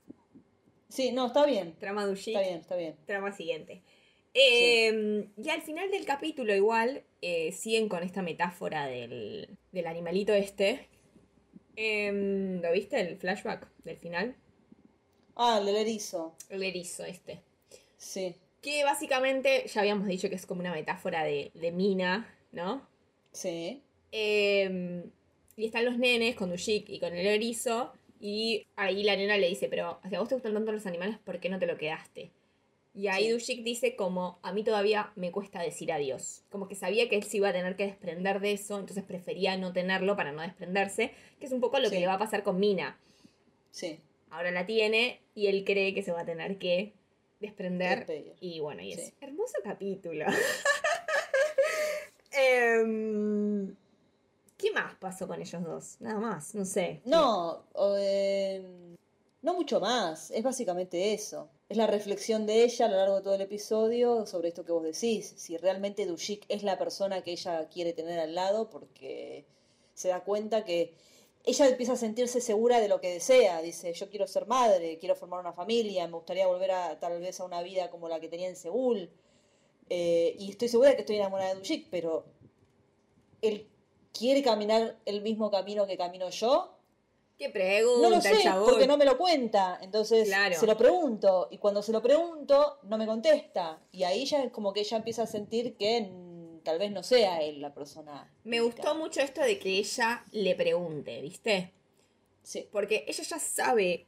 [0.90, 1.76] Sí, no, está bien.
[1.80, 2.96] Trama Dushik, Está bien, está bien.
[3.06, 3.84] trama siguiente.
[4.34, 10.34] Eh, Y al final del capítulo igual eh, siguen con esta metáfora del, del animalito
[10.34, 10.88] este.
[11.76, 14.36] Em, ¿Lo viste el flashback del final?
[15.36, 16.36] Ah, el del erizo.
[16.50, 17.42] El erizo este.
[17.98, 22.88] Sí, Que básicamente ya habíamos dicho que es como una metáfora de, de mina, ¿no?
[23.42, 23.82] Sí.
[24.12, 25.04] Eh,
[25.56, 27.94] y están los nenes con Dushik y con el erizo.
[28.20, 31.18] Y ahí la nena le dice, pero si a vos te gustan tanto los animales,
[31.24, 32.32] ¿por qué no te lo quedaste?
[32.96, 33.32] Y ahí Sí.
[33.32, 36.42] Dushik dice como, a mí todavía me cuesta decir adiós.
[36.50, 39.56] Como que sabía que él se iba a tener que desprender de eso, entonces prefería
[39.58, 42.42] no tenerlo para no desprenderse, que es un poco lo que le va a pasar
[42.42, 42.98] con Mina.
[43.70, 44.00] Sí.
[44.32, 46.94] Ahora la tiene y él cree que se va a tener que
[47.40, 48.00] desprender.
[48.00, 48.34] Despedir.
[48.42, 49.14] Y bueno, y es Sí.
[49.22, 50.26] hermoso capítulo.
[52.32, 53.76] Em,
[54.58, 55.98] ¿Qué más pasó con ellos dos?
[56.00, 57.02] Nada más, no sé.
[57.06, 57.64] No,
[58.00, 58.96] eh,
[59.44, 60.32] no mucho más.
[60.32, 61.50] Es básicamente eso.
[61.70, 64.72] Es la reflexión de ella a lo largo de todo el episodio sobre esto que
[64.72, 65.34] vos decís.
[65.38, 69.46] Si realmente Dushik es la persona que ella quiere tener al lado, porque
[69.94, 70.96] se da cuenta que
[71.44, 73.62] ella empieza a sentirse segura de lo que desea.
[73.62, 77.40] Dice, yo quiero ser madre, quiero formar una familia, me gustaría volver a tal vez
[77.40, 79.10] a una vida como la que tenía en Seúl.
[79.90, 82.26] Eh, y estoy segura de que estoy enamorada de Dushik, pero
[83.42, 83.68] él
[84.12, 86.74] quiere caminar el mismo camino que camino yo.
[87.38, 89.78] ¿Qué pregunta, No lo sé, porque no me lo cuenta.
[89.82, 90.56] Entonces Claro.
[90.60, 91.48] se lo pregunto.
[91.52, 93.80] Y cuando se lo pregunto, no me contesta.
[93.92, 96.10] Y ahí ya es como que ella empieza a sentir que
[96.64, 98.34] tal vez no sea él la persona.
[98.44, 101.74] Me gustó mucho esto de que ella le pregunte, ¿viste?
[102.42, 104.08] Sí, Porque ella ya sabe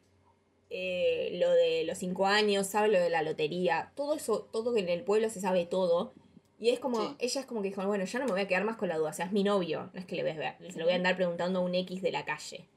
[0.69, 4.79] eh, lo de los cinco años, sabe lo de la lotería, todo eso, todo que
[4.82, 6.13] en el pueblo se sabe todo.
[6.60, 7.15] Y es como, Sí.
[7.19, 8.97] ella es como que dijo, bueno, ya no me voy a quedar más con la
[8.97, 10.38] duda, o sea, es mi novio, no es que le, ves-
[10.73, 12.67] se lo voy a andar preguntando a un X de la calle.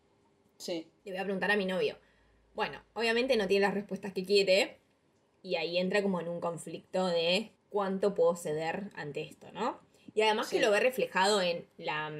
[0.57, 0.87] sí.
[1.05, 1.97] Le voy a preguntar a mi novio.
[2.55, 4.79] Bueno, obviamente no tiene las respuestas que quiere.
[5.43, 9.81] Y ahí entra como en un conflicto de cuánto puedo ceder ante esto, ¿no?
[10.15, 10.57] Y además Sí.
[10.57, 12.13] que lo ve reflejado en la,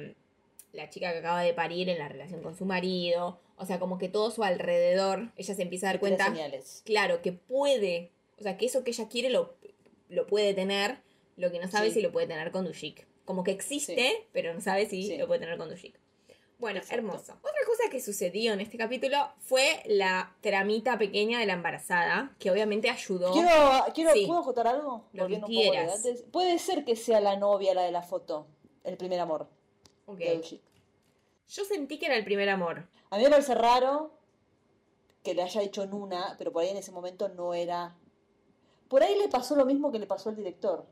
[0.73, 3.39] la chica que acaba de parir, en la relación con su marido.
[3.55, 6.81] O sea, como que todo su alrededor, ella se empieza a dar cuenta, señales.
[6.85, 9.55] claro, que puede, o sea, que eso que ella quiere lo,
[10.09, 10.97] lo puede tener,
[11.37, 11.95] lo que no sabe Sí.
[11.95, 13.07] si lo puede tener con Dushik.
[13.25, 15.17] Como que existe, pero no sabe si Sí.
[15.17, 15.97] lo puede tener con Dushik.
[16.59, 16.95] Bueno, Exacto.
[16.97, 17.33] hermoso.
[17.33, 22.51] Otra cosa que sucedió en este capítulo fue la tramita pequeña de la embarazada, que
[22.51, 23.31] obviamente ayudó.
[23.33, 23.49] Quiero,
[23.93, 24.11] quiero.
[24.27, 25.05] ¿puedo acotar algo?
[25.13, 26.03] Lo que de quieras.
[26.31, 28.47] Puede ser que sea la novia la de la foto,
[28.83, 29.47] el primer amor
[30.05, 30.21] Ok.
[31.49, 32.87] Yo sentí que era el primer amor.
[33.09, 34.11] A mí me parece raro
[35.23, 37.95] que le haya dicho Nuna, pero por ahí en ese momento no era.
[38.87, 40.85] Por ahí le pasó lo mismo que le pasó al director.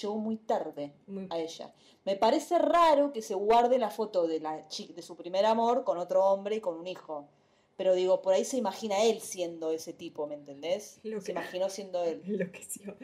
[0.00, 1.72] Llegó muy tarde Muy- a ella.
[2.04, 5.84] Me parece raro que se guarde la foto de la chica, de su primer amor
[5.84, 7.28] con otro hombre y con un hijo.
[7.76, 11.00] Pero digo, por ahí se imagina él siendo ese tipo, ¿me entendés?
[11.02, 12.22] Lo Se que- imaginó siendo él.
[12.26, 12.96] Enloqueció.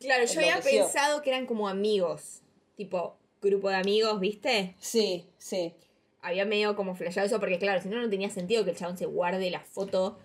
[0.00, 2.42] Claro, yo había pensado que eran como amigos.
[2.76, 4.74] Tipo, grupo de amigos, ¿viste?
[4.80, 5.72] Sí, sí.
[6.22, 8.96] Había medio como flasheado eso, porque claro, si no, no tenía sentido que el chabón
[8.96, 10.18] se guarde la foto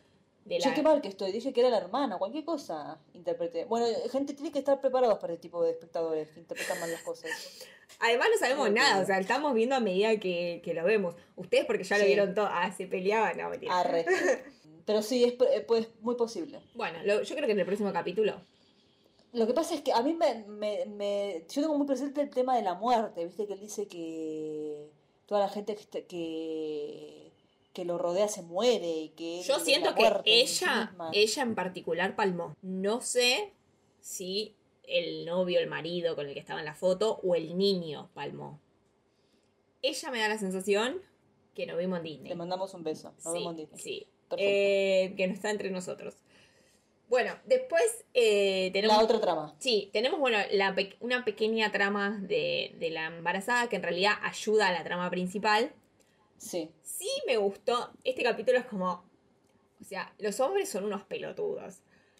[0.46, 0.74] de la.
[0.74, 1.32] qué mal que estoy.
[1.32, 3.66] Dije que era la hermana, cualquier cosa interpreté.
[3.66, 7.02] Bueno, gente tiene que estar preparados para este tipo de espectadores que interpretan mal las
[7.02, 7.30] cosas.
[8.00, 11.16] Además no sabemos nada, o sea, estamos viendo a medida que, que lo vemos.
[11.36, 12.48] Ustedes porque ya lo vieron todo.
[12.50, 13.78] Ah, se peleaban, no, mentira.
[13.78, 14.06] Arre.
[14.86, 16.62] Pero sí, es, eh, pues, muy posible.
[16.74, 18.42] Bueno, lo- yo creo que en el próximo capítulo.
[19.32, 22.30] Lo que pasa es que a mí me, me, me- Yo tengo muy presente el
[22.30, 23.46] tema de la muerte, ¿viste?
[23.46, 24.90] Que él dice que
[25.28, 27.32] toda la gente que, que,
[27.74, 29.42] que lo rodea se muere y que...
[29.44, 32.56] Yo siento que muerte en sí ella, ella en particular palmó.
[32.64, 33.54] No sé
[34.02, 38.10] si el novio, el marido con el que estaba en la foto o el niño
[38.16, 38.60] palmó.
[39.84, 41.02] Ella me da la sensación
[41.54, 42.30] que nos vimos en Disney.
[42.30, 43.14] Le mandamos un beso.
[43.24, 43.80] Nos sí, vemos en Disney.
[43.80, 44.08] sí.
[44.38, 46.16] Eh, que no está entre nosotros.
[47.10, 48.96] Bueno, después eh, tenemos...
[48.96, 49.56] La otra trama.
[49.58, 54.14] Sí, tenemos, bueno, la pe- una pequeña trama de, de la embarazada que en realidad
[54.22, 55.74] ayuda a la trama principal.
[56.38, 56.70] Sí.
[56.84, 57.92] Sí me gustó.
[58.04, 59.04] Este capítulo es como.
[59.82, 61.80] O sea, los hombres son unos pelotudos.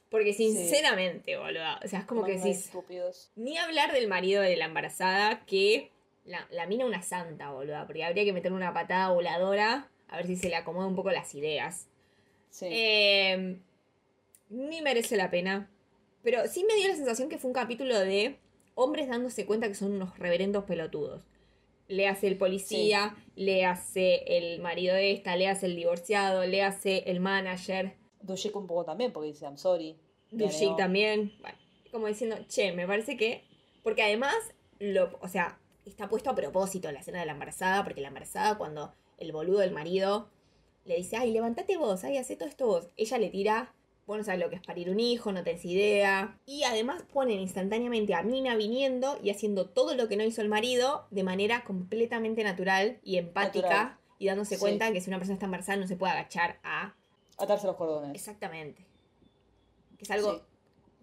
[0.10, 1.64] Porque sinceramente, boludo.
[1.84, 2.66] O sea, es como que decís.
[2.66, 3.32] estúpidos.
[3.36, 5.92] Ni hablar del marido de la embarazada que
[6.26, 7.86] la, la mina una santa, boludo.
[7.86, 11.12] Porque habría que meterle una patada voladora a ver si se le acomoda un poco
[11.12, 11.88] las ideas.
[12.50, 12.66] Sí.
[12.72, 13.60] Eh,
[14.50, 15.70] ni merece la pena.
[16.24, 18.38] Pero sí me dio la sensación que fue un capítulo de
[18.76, 21.24] hombres dándose cuenta que son unos reverendos pelotudos.
[21.88, 26.62] Le hace el policía, le hace el marido de esta, le hace el divorciado, le
[26.62, 29.98] hace el manager, Dushik un poco también, porque dice, I'm sorry.
[30.32, 31.34] Dushik también.
[31.42, 31.58] Bueno,
[31.92, 33.44] como diciendo, che, me parece que.
[33.82, 34.36] Porque además,
[34.80, 38.58] lo, o sea, está puesto a propósito la escena de la embarazada, porque la embarazada
[38.58, 40.30] cuando el boludo del marido
[40.86, 43.74] le dice, ay, levántate vos, ay, hace todo esto vos, ella le tira,
[44.10, 46.36] bueno, sabes lo que es parir un hijo, no tenés idea.
[46.48, 50.50] Y además ponen instantáneamente a Mina viniendo y haciendo todo lo que no hizo el
[50.50, 53.98] marido de manera completamente natural y empática Natural.
[54.18, 54.60] y dándose Sí.
[54.62, 56.96] cuenta que si una persona está embarazada no se puede agachar a...
[57.38, 58.16] Atarse los cordones.
[58.16, 58.84] Exactamente.
[60.00, 60.42] Que es algo,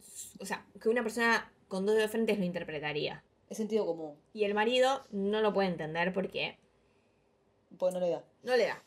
[0.00, 0.30] Sí.
[0.40, 3.22] o sea, que una persona con dos de frentes lo interpretaría.
[3.48, 4.16] Es sentido común.
[4.34, 6.58] Y el marido no lo puede entender porque
[7.78, 8.24] Pues no le da.
[8.42, 8.82] no le da.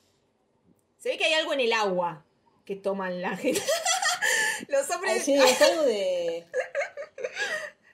[0.98, 2.26] Se ve que hay algo en el agua
[2.66, 3.62] que toman la gente.
[4.68, 5.24] Los hombres...
[5.24, 6.46] sí, es algo de.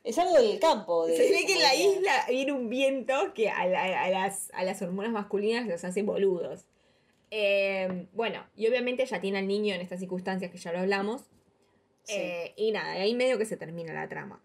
[0.03, 1.07] Es algo del campo.
[1.07, 4.09] De, Se ve que en la de- isla viene un viento que a, la- a
[4.09, 6.65] las, a las hormonas masculinas los hace boludos.
[7.31, 11.23] Eh, bueno, y obviamente ella tiene al niño en estas circunstancias que ya lo hablamos.
[12.03, 12.13] Sí.
[12.17, 14.41] Eh, y nada, ahí medio que se termina la trama.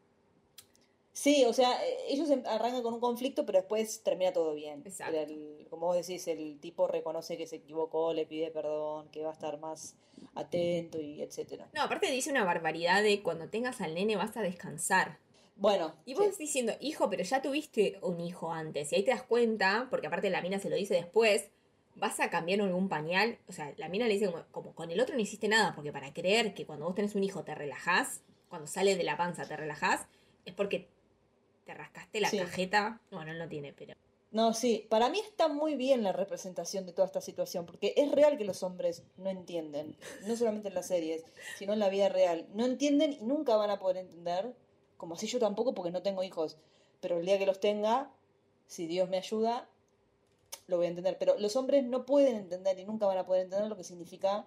[1.12, 4.82] Sí, o sea, eh, ellos em- arrancan con un conflicto, pero después termina todo bien.
[4.84, 5.18] Exacto.
[5.18, 9.30] El- como vos decís, el tipo reconoce que se equivocó, le pide perdón, que va
[9.30, 9.96] a estar más
[10.34, 11.68] atento y etcétera.
[11.74, 15.18] No, aparte dice una barbaridad de cuando tengas al nene vas a descansar.
[15.56, 16.20] Bueno, Y sí.
[16.20, 18.92] vos diciendo, hijo, pero ya tuviste un hijo antes.
[18.92, 21.50] Y ahí te das cuenta, porque aparte la mina se lo dice después,
[21.96, 23.38] vas a cambiar algún pañal.
[23.46, 25.92] O sea, la mina le dice como, como con el otro no hiciste nada, porque
[25.92, 29.44] para creer que cuando vos tenés un hijo te relajás, cuando sale de la panza
[29.44, 30.06] te relajás,
[30.46, 30.88] es porque
[31.70, 32.38] te rascaste la Sí.
[32.38, 33.00] cajeta.
[33.12, 33.94] Bueno, no tiene, pero.
[34.32, 38.10] No, sí, para mí está muy bien la representación de toda esta situación, porque es
[38.12, 41.24] real que los hombres no entienden, no solamente en las series,
[41.58, 42.46] sino en la vida real.
[42.54, 44.54] No entienden y nunca van a poder entender,
[44.96, 46.58] como así yo tampoco porque no tengo hijos,
[47.00, 48.10] pero el día que los tenga,
[48.66, 49.68] si Dios me ayuda,
[50.68, 51.16] lo voy a entender.
[51.18, 54.44] Pero los hombres no pueden entender y nunca van a poder entender lo que significa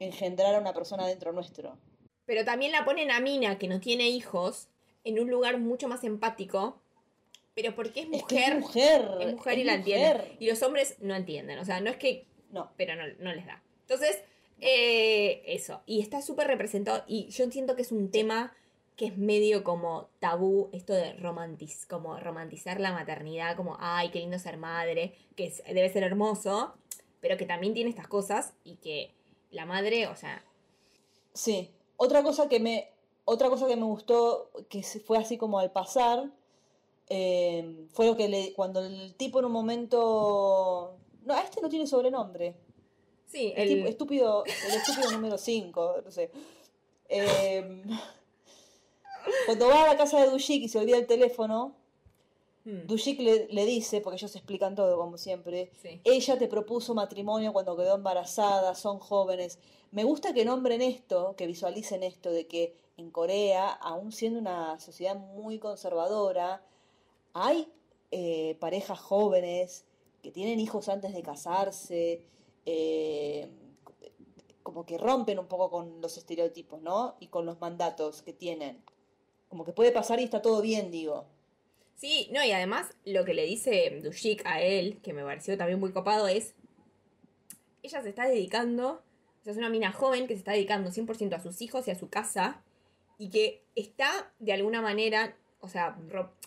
[0.00, 1.76] engendrar a una persona dentro nuestro.
[2.26, 4.68] Pero también la ponen a Mina, que no tiene hijos,
[5.08, 6.80] en un lugar mucho más empático.
[7.54, 9.08] Pero porque es Es que mujer, es mujer.
[9.20, 10.36] es mujer y la entiende.
[10.38, 11.58] Y los hombres no entienden.
[11.58, 13.62] O sea, no es que No, pero no, no les da.
[13.82, 14.22] Entonces,
[14.60, 15.82] eh, eso.
[15.86, 17.04] Y está súper representado.
[17.06, 18.54] Y yo entiendo que es un tema
[18.96, 24.18] que es medio como tabú, esto de romantiz, como romantizar la maternidad, como, ay, qué
[24.20, 26.74] lindo ser madre, que es- debe ser hermoso,
[27.20, 29.12] pero que también tiene estas cosas y que
[29.50, 30.42] la madre, o sea,
[31.34, 31.70] Sí.
[31.96, 32.88] Otra cosa que me,
[33.28, 36.30] otra cosa que me gustó, que fue así como al pasar,
[37.08, 41.68] eh, fue lo que le, cuando el tipo en un momento, no, a este no
[41.68, 42.56] tiene sobrenombre,
[43.26, 46.30] sí, el el, tipo- estúpido, el estúpido número 5, no sé.
[47.08, 47.82] Eh,
[49.46, 51.74] cuando va a la casa de Dushik y se olvida el teléfono,
[52.64, 56.00] Hmm, Dushik le, le dice, porque ellos explican todo como siempre, sí.
[56.04, 59.58] ella te propuso matrimonio cuando quedó embarazada, son jóvenes.
[59.92, 64.78] Me gusta que nombren esto, que visualicen esto, de que en Corea, aún siendo una
[64.80, 66.62] sociedad muy conservadora,
[67.32, 67.72] hay
[68.10, 69.84] eh, parejas jóvenes
[70.20, 72.24] que tienen hijos antes de casarse,
[72.66, 73.48] eh,
[74.64, 77.16] como que rompen un poco con los estereotipos, ¿no?
[77.20, 78.82] Y con los mandatos que tienen.
[79.48, 81.24] Como que puede pasar y está todo bien, digo.
[81.94, 85.78] Sí, no, y además lo que le dice Dushik a él, que me pareció también
[85.78, 86.54] muy copado, es.
[87.82, 89.02] Ella se está dedicando.
[89.40, 91.92] O sea, es una mina joven que se está dedicando 100% a sus hijos y
[91.92, 92.62] a su casa.
[93.18, 95.36] Y que está de alguna manera.
[95.60, 95.98] O sea,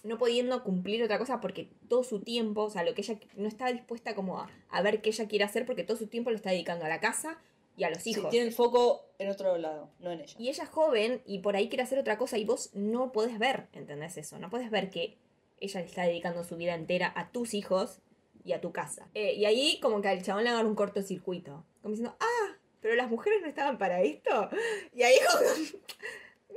[0.04, 3.50] no pudiendo cumplir otra cosa porque todo su tiempo, o sea, lo que ella no
[3.50, 6.38] está dispuesta como a, a ver qué ella quiere hacer porque todo su tiempo lo
[6.38, 7.38] está dedicando a la casa
[7.76, 8.30] y a los Sí, hijos.
[8.30, 10.34] tiene el foco en otro lado, no en ella.
[10.40, 13.38] Y ella es joven y por ahí quiere hacer otra cosa y vos no podés
[13.38, 14.40] ver, ¿entendés eso?
[14.40, 15.18] No podés ver que
[15.60, 18.00] ella le está dedicando su vida entera a tus hijos
[18.46, 19.10] y a tu casa.
[19.14, 21.66] Eh, y ahí como que al chabón le hagan un cortocircuito.
[21.82, 24.50] Como diciendo, ah, pero las mujeres no estaban para esto.
[24.96, 25.50] Y ahí como,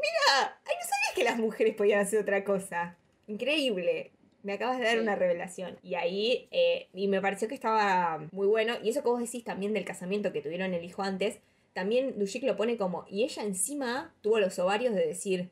[0.04, 2.96] mira, ay, no sabías que las mujeres podían hacer otra cosa.
[3.26, 4.12] Increíble.
[4.42, 5.00] Me acabas de dar Sí.
[5.00, 5.78] una revelación.
[5.82, 8.74] Y ahí, eh, y me pareció que estaba muy bueno.
[8.82, 11.38] Y eso que vos decís también del casamiento que tuvieron el hijo antes,
[11.72, 15.50] también Dushik lo pone como, y ella encima tuvo los ovarios de decir,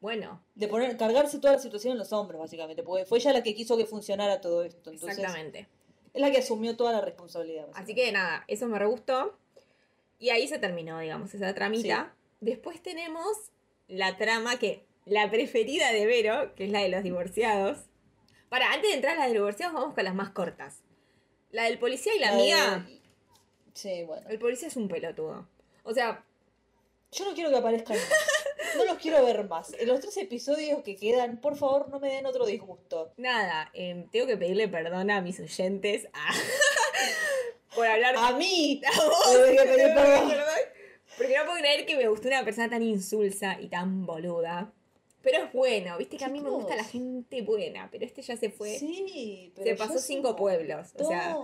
[0.00, 3.42] bueno, de poner, cargarse toda la situación en los hombros, básicamente, porque fue ella la
[3.44, 4.90] que quiso que funcionara todo esto.
[4.90, 5.68] Entonces, exactamente.
[6.12, 7.68] es la que asumió toda la responsabilidad.
[7.74, 9.38] Así que nada, eso me re gustó.
[10.18, 12.14] Y ahí se terminó, digamos, esa tramita.
[12.40, 13.52] Después tenemos
[13.92, 17.78] la trama que, la preferida de Vero, que es la de los divorciados.
[18.48, 20.80] Para, antes de entrar a las de los divorciados, vamos con las más cortas.
[21.50, 22.86] La del policía y la, La de- amiga.
[23.74, 24.28] Sí, bueno.
[24.28, 25.48] El policía es un pelotudo.
[25.84, 26.24] O sea,
[27.12, 28.76] Yo no quiero que aparezcan más.
[28.76, 29.74] No los quiero ver más.
[29.74, 33.12] En los tres episodios que quedan, por favor, no me den otro disgusto.
[33.18, 36.08] nada, em, tengo que pedirle perdón a mis oyentes
[37.74, 38.80] por hablar A mí.
[38.86, 40.32] A vos, tengo que pedir perdón.
[41.22, 44.72] Porque no puedo creer que me gustó una persona tan insulsa y tan boluda.
[45.22, 48.36] Pero es bueno, viste que a mí me gusta la gente buena, pero este ya
[48.36, 48.76] se fue.
[48.78, 50.88] Sí, pero se pasó cinco pueblos.
[50.98, 51.36] O sea,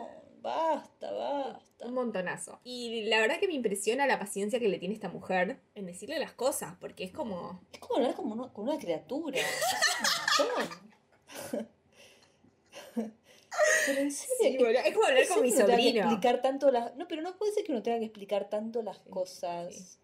[0.43, 1.87] basta, basta.
[1.87, 2.59] un montonazo.
[2.65, 6.19] Y la verdad que me impresiona la paciencia que le tiene esta mujer en decirle
[6.19, 7.61] las cosas, porque es como.
[7.73, 9.39] Es como hablar como una- con una criatura.
[13.87, 16.01] Pero en serio, Sí, boludo, es como hablar con mi sobrino.
[16.01, 16.95] explicar tanto las...
[16.97, 19.99] No, pero no puede ser que uno tenga que explicar tanto las Sí, cosas.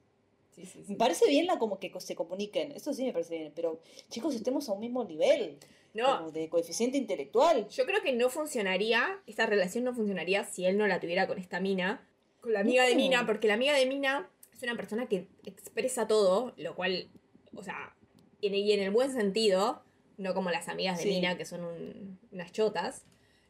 [0.55, 0.85] sí.
[0.89, 4.35] Me parece bien la como que se comuniquen, eso sí me parece bien, pero chicos,
[4.35, 5.59] estemos a un mismo nivel,
[5.95, 7.69] No, como de coeficiente intelectual.
[7.69, 11.39] yo creo que no funcionaría, esta relación no funcionaría si él no la tuviera con
[11.39, 12.09] esta mina,
[12.41, 12.95] con la amiga de.
[12.95, 17.09] Mina, porque la amiga de Mina es una persona que expresa todo, lo cual,
[17.57, 17.95] o sea,
[18.41, 19.83] y en, y en el buen sentido,
[20.19, 21.07] no como las amigas de.
[21.07, 23.03] Mina, que son un- unas chotas.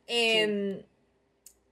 [0.07, 0.83] Em,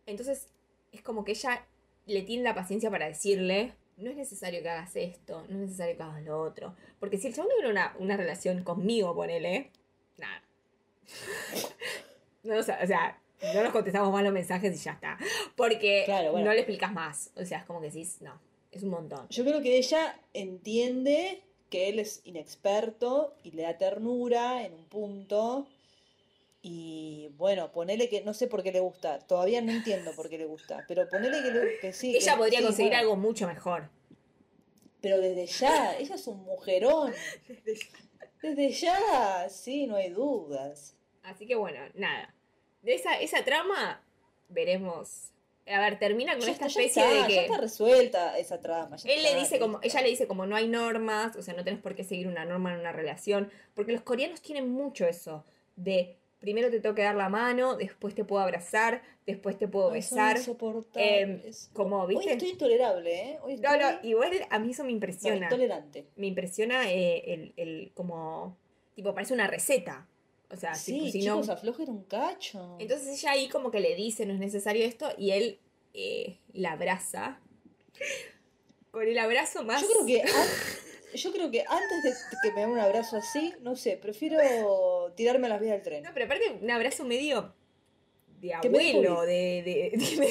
[0.06, 0.48] Entonces,
[0.92, 1.64] es como que ella
[2.06, 5.96] le tiene la paciencia para decirle, no es necesario que hagas esto, no es necesario
[5.96, 6.74] que hagas lo otro.
[6.98, 9.70] Porque si el chabón tuviera una, una relación conmigo, ponele,
[10.18, 10.42] nada.
[12.42, 13.18] no, o sea, o sea,
[13.54, 15.18] no nos contestamos más los mensajes y ya está.
[15.56, 16.46] Porque Claro, bueno.
[16.46, 17.30] no le explicas más.
[17.36, 19.26] O sea, es como que decís, no, es un montón.
[19.28, 24.84] Yo creo que ella entiende que él es inexperto y le da ternura en un
[24.84, 25.66] punto.
[26.64, 30.38] Y bueno, ponele que no sé por qué le gusta, todavía no entiendo por qué
[30.38, 32.14] le gusta, pero ponele que, le- que sí.
[32.16, 33.88] Ella que- podría sí, conseguir bueno, algo mucho mejor.
[35.00, 37.12] Pero desde ya, ella es un mujerón.
[38.40, 40.94] Desde ya, sí, no hay dudas.
[41.24, 42.32] Así que bueno, nada.
[42.82, 44.00] De esa, esa trama
[44.48, 45.30] veremos.
[45.66, 48.38] A ver, termina con Ya esta está, ya especie está, de ya que está resuelta
[48.38, 48.96] esa trama.
[48.96, 51.62] ya él le dice como, ella le dice como no hay normas, o sea, no
[51.62, 55.44] tenés por qué seguir una norma en una relación, porque los coreanos tienen mucho eso
[55.76, 59.88] de primero te tengo que dar la mano, después te puedo abrazar, después te puedo
[59.88, 61.70] Ay, besar, insoportables.
[61.72, 62.32] como Hoy viste.
[62.32, 63.38] estoy intolerable, ¿eh?
[63.42, 65.46] Hoy No, estoy no, igual a mí eso me no, impresiona.
[65.46, 66.04] intolerante.
[66.16, 68.58] me impresiona eh, el, el como
[68.94, 70.06] tipo parece una receta.
[70.50, 72.76] O sea, si- Sí, si no- aflojen un cacho.
[72.78, 75.60] Entonces ella ahí como que le dice, no es necesario esto, y él
[75.94, 77.40] eh, la abraza.
[78.90, 79.80] Con el abrazo más...
[79.80, 80.22] Yo creo que
[81.14, 85.46] yo creo que antes de que me den un abrazo así, no sé, prefiero tirarme
[85.46, 86.02] a las vías del tren.
[86.02, 87.54] No, pero aparte un abrazo medio
[88.40, 89.62] de abuelo, de...
[89.64, 90.26] de, de- me.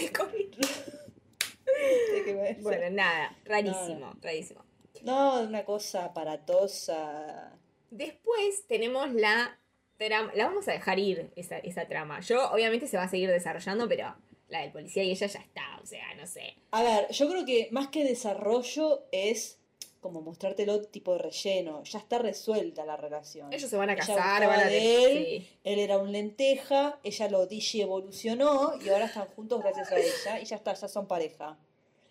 [2.13, 4.63] De que me- Bueno, nada, rarísimo, rarísimo.
[5.03, 7.51] No, una cosa aparatosa.
[7.89, 9.57] Después tenemos la
[9.97, 12.19] trama, la vamos a dejar ir, esa, esa trama.
[12.21, 14.15] Yo, obviamente, se va a seguir desarrollando, pero
[14.49, 16.55] la del policía y ella ya está, o sea, no sé.
[16.71, 19.59] A ver, yo creo que más que desarrollo es
[20.01, 21.83] como mostrártelo tipo de relleno.
[21.83, 23.53] Ya está resuelta la relación.
[23.53, 24.65] Ellos se van a casar, van a...
[24.65, 25.49] de él, sí.
[25.63, 30.39] Él era un lenteja, ella lo digi evolucionó y ahora están juntos gracias a ella
[30.41, 31.57] y ya está, ya son pareja.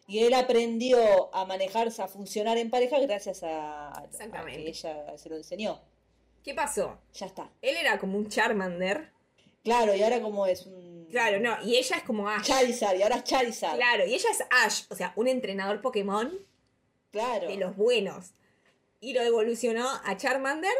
[0.06, 5.28] Y él aprendió a manejarse, a funcionar en pareja gracias a, a que ella se
[5.28, 5.80] lo enseñó.
[6.42, 6.98] ¿Qué pasó?
[7.12, 7.50] Ya está.
[7.60, 9.12] Él era como un Charmander.
[9.62, 11.06] Claro, y ahora como es un...
[11.10, 12.46] Claro, no, y ella es como Ash.
[12.46, 13.76] Charizard, y ahora es Charizard.
[13.76, 16.32] Claro, y ella es Ash, o sea, un entrenador Pokémon
[17.10, 17.48] Claro.
[17.48, 18.32] de los buenos.
[19.00, 20.72] Y lo evolucionó a Charmander,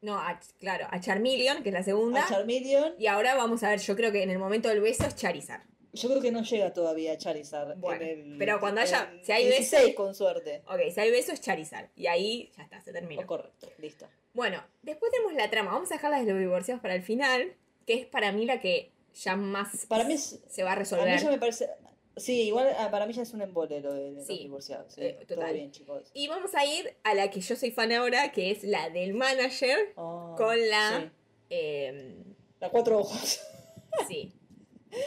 [0.00, 2.24] no, a- claro, a Charmeleon, que es la segunda.
[2.24, 2.94] A Charmeleon.
[2.98, 5.62] y ahora vamos a ver, yo creo que en el momento del beso es Charizard.
[5.92, 7.76] Yo creo que no llega todavía a Charizard.
[7.78, 10.62] Bueno, en el- pero cuando haya- en si hay 16 beso- con suerte.
[10.68, 11.88] Ok, si hay beso es Charizard.
[11.96, 13.26] Y ahí ya está, se Oh, terminó.
[13.26, 14.06] correcto, listo.
[14.34, 15.72] Bueno, después tenemos la trama.
[15.72, 17.54] Vamos a dejar la de los divorciados para el final,
[17.86, 20.76] que es para mí la que ya más Para mí es- se va a A
[20.76, 21.18] mí resolver.
[21.18, 21.70] ya me parece...
[22.16, 24.92] Sí, igual ah, para mí ya es un embole lo de los Sí, divorciados.
[24.94, 25.02] sí.
[25.02, 26.10] eh, Todo bien, chicos.
[26.14, 29.12] Y vamos a ir a la que yo soy fan ahora, que es la del
[29.14, 31.00] manager Oh, con la...
[31.00, 31.10] sí.
[31.50, 32.24] em,
[32.60, 33.40] La cuatro ojos.
[34.08, 34.32] sí.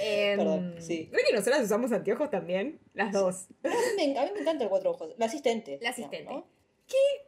[0.01, 1.09] Em, Perdón, sí.
[1.11, 2.79] ¿Ves que nosotras usamos anteojos también?
[2.93, 3.47] Las dos.
[3.63, 5.15] A mí, me, a mí me encanta el cuatro ojos.
[5.17, 5.79] La asistente.
[5.81, 6.33] La digamos, asistente.
[6.33, 6.45] ¿no?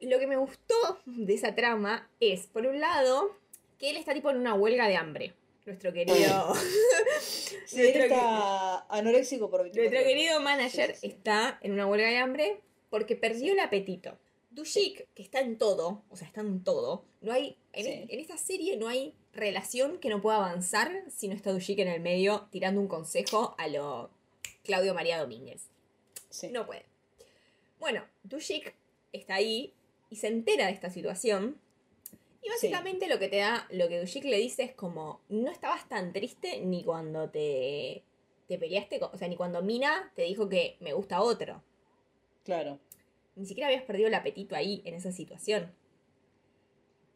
[0.01, 0.75] Lo que me gustó
[1.05, 3.35] de esa trama es, por un lado,
[3.79, 5.33] que él está tipo en una huelga de hambre.
[5.65, 6.53] Nuestro querido...
[7.65, 11.07] Sí, Nuestro está anoréxico por 24 Nuestro querido manager Sí, sí, sí.
[11.07, 14.17] está en una huelga de hambre porque perdió el apetito.
[14.49, 17.05] Dushik, que está en todo, o sea, está en todo.
[17.21, 21.35] No hay, en, en esta serie no hay relación que no pueda avanzar si no
[21.35, 24.09] está Dushik en el medio tirando un consejo a lo
[24.63, 25.69] Claudio María Domínguez.
[26.29, 26.49] Sí.
[26.49, 26.85] No puede.
[27.79, 28.73] Bueno, Dushik
[29.13, 29.73] está ahí
[30.09, 31.57] y se entera de esta situación.
[32.43, 35.87] Y básicamente lo que te da, lo que Dushik le dice es como, no estabas
[35.87, 38.03] tan triste ni cuando te,
[38.47, 41.61] te peleaste, con- o sea, ni cuando Mina te dijo que me gusta otro.
[42.43, 42.79] Claro.
[43.35, 45.71] Ni siquiera habías perdido el apetito ahí, en esa situación.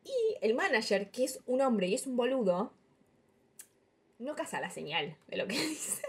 [0.03, 2.71] Y el manager, que es un hombre y es un boludo,
[4.19, 6.01] no caza la señal de lo que dice.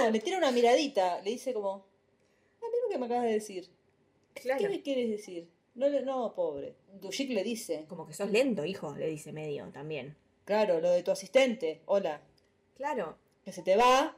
[0.00, 1.20] No, le tira una miradita.
[1.22, 1.84] Le dice como...
[2.62, 3.68] Ah, mira lo que me acabas de decir.
[4.34, 5.48] ¿Qué me quieres decir?
[5.78, 6.74] No, le- no, pobre.
[7.00, 10.16] Dushik le dice, Como que sos lento, hijo, le dice medio también.
[10.44, 12.20] claro, lo de tu asistente, hola,
[12.76, 13.16] Claro.
[13.44, 14.16] que se te va.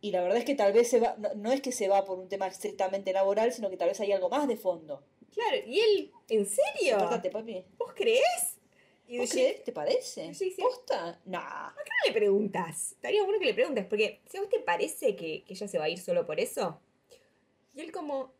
[0.00, 2.04] Y la verdad es que tal vez se va, no, no es que se va
[2.04, 5.02] por un tema estrictamente laboral, sino que tal vez hay algo más de fondo.
[5.32, 6.96] Claro, y él, ¿en serio?
[6.96, 7.64] Acordate, papi.
[7.78, 8.58] ¿Vos crees?
[9.08, 9.64] Y ¿Vos crees?
[9.64, 10.34] ¿Te parece?
[10.34, 10.60] Sí, sí.
[10.62, 11.20] ¿Posta?
[11.24, 11.72] Nah.
[11.74, 12.92] ¿por qué no le preguntas?
[12.92, 15.78] Estaría bueno que le preguntes, porque si a vos te parece que, que ella se
[15.78, 16.80] va a ir solo por eso,
[17.74, 18.32] y él como,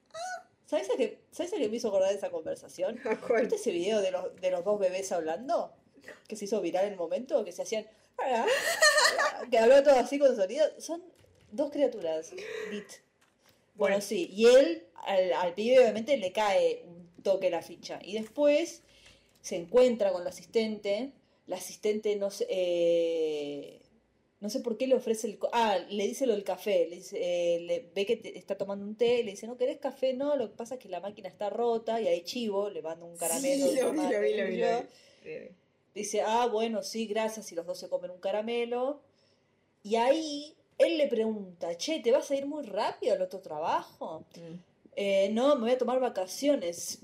[0.69, 3.01] ¿Sabes a qué, ¿Sabes a qué me hizo acordar de esa conversación?
[3.41, 5.73] ¿Viste ese video de los, de los dos bebés hablando?
[6.29, 7.87] Que se hizo viral en el momento, que se hacían...
[9.51, 10.67] que habló todo así con sonido.
[10.79, 11.03] Son
[11.53, 12.33] dos criaturas.
[12.71, 12.85] Lit.
[13.77, 14.01] Bueno, Bueno.
[14.03, 14.29] sí.
[14.31, 17.99] Y él, al, al pibe obviamente le cae un toque la ficha.
[18.03, 18.83] Y después
[19.41, 21.13] se encuentra con la asistente.
[21.47, 22.47] La asistente no sé...
[22.51, 23.81] eh,
[24.41, 25.39] no sé por qué le ofrece el...
[25.53, 26.87] Ah, le dice lo del café.
[26.89, 29.23] Le dice, eh, le- ve que te- está tomando un té.
[29.25, 30.15] Le dice, ¿no querés café?
[30.15, 32.01] No, lo que pasa es que la máquina está rota.
[32.01, 32.71] Y hay chivo.
[32.71, 33.67] Le manda un caramelo.
[33.67, 34.83] Sí, de lo vi, tomate, lo vi, lo vi, y lo yo.
[35.25, 35.49] vi.
[35.95, 37.51] Dice, ah, bueno, sí, gracias.
[37.51, 39.01] Y los dos se comen un caramelo.
[39.83, 44.25] Y ahí él le pregunta, che, ¿te vas a ir muy rápido al otro trabajo?
[44.37, 44.55] Mm.
[44.95, 46.99] "Eh, no, me voy a tomar vacaciones.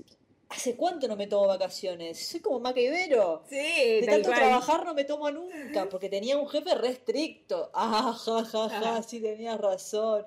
[0.47, 2.23] ¿Hace cuánto no me tomo vacaciones?
[2.27, 3.43] Soy como Macaibero.
[3.49, 4.39] Sí, De tanto cual.
[4.39, 7.71] trabajar no me tomo nunca, porque tenía un jefe re estricto.
[7.73, 10.25] Ah, ja, ja, ja, sí tenías razón.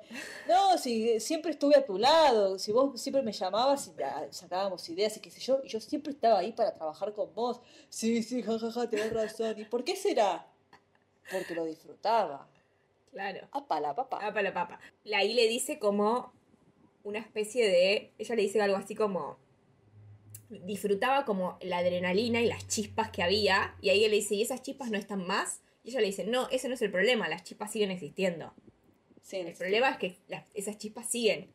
[0.48, 5.16] No, si siempre estuve a tu lado, si vos siempre me llamabas y sacábamos ideas
[5.16, 7.60] y qué sé yo, y yo siempre estaba ahí para trabajar con vos.
[7.88, 9.58] Sí, sí, ja, ja, ja, tenés razón.
[9.58, 10.46] ¿Y por qué será?
[11.30, 12.48] Porque lo disfrutaba.
[13.12, 13.48] Claro.
[13.52, 14.18] Apa la papa.
[14.20, 14.80] Ah, para la papa.
[15.04, 16.32] La I le dice como
[17.04, 18.12] una especie de.
[18.18, 19.38] Ella le dice algo así como.
[20.50, 23.74] Disfrutaba como la adrenalina y las chispas que había.
[23.82, 25.60] Y ahí él le dice, ¿y esas chispas no están más?
[25.84, 28.54] Y ella le dice, no, ese no es el problema, las chispas siguen existiendo.
[29.22, 31.52] Sí, El problema es que las- esas chispas siguen.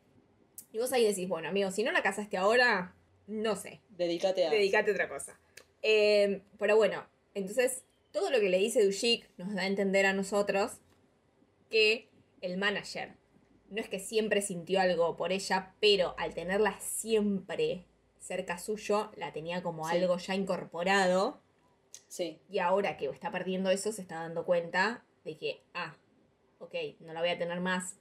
[0.72, 2.94] Y vos ahí decís, bueno, amigo, si no la casaste ahora,
[3.26, 3.80] no sé.
[3.90, 4.50] Dedícate a.
[4.50, 5.38] Dedicate a otra cosa.
[5.82, 7.82] Eh, pero bueno, entonces
[8.12, 10.78] todo lo que le dice Dushik nos da a entender a nosotros
[11.70, 12.08] que
[12.40, 13.16] el manager
[13.70, 17.86] no es que siempre sintió algo por ella, pero al tenerla siempre
[18.24, 19.96] cerca suyo, la tenía como Sí.
[19.96, 21.40] algo ya incorporado.
[22.08, 25.94] Sí, Y ahora que está perdiendo eso, se está dando cuenta de que, ah,
[26.58, 27.96] ok, no la voy a tener más.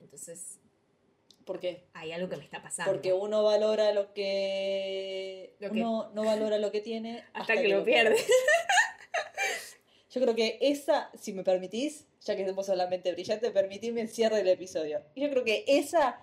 [0.00, 0.58] Entonces
[1.44, 1.84] ¿por qué?
[1.92, 2.92] hay algo que me está pasando.
[2.92, 5.54] Porque uno valora lo que.
[5.58, 8.16] Lo que- uno no valora lo que tiene hasta, que, lo pierde.
[10.10, 14.36] Yo creo que esa, si me permitís, ya que somos solamente brillante, permitidme el cierre
[14.36, 15.02] del episodio.
[15.14, 16.20] Y yo creo que esa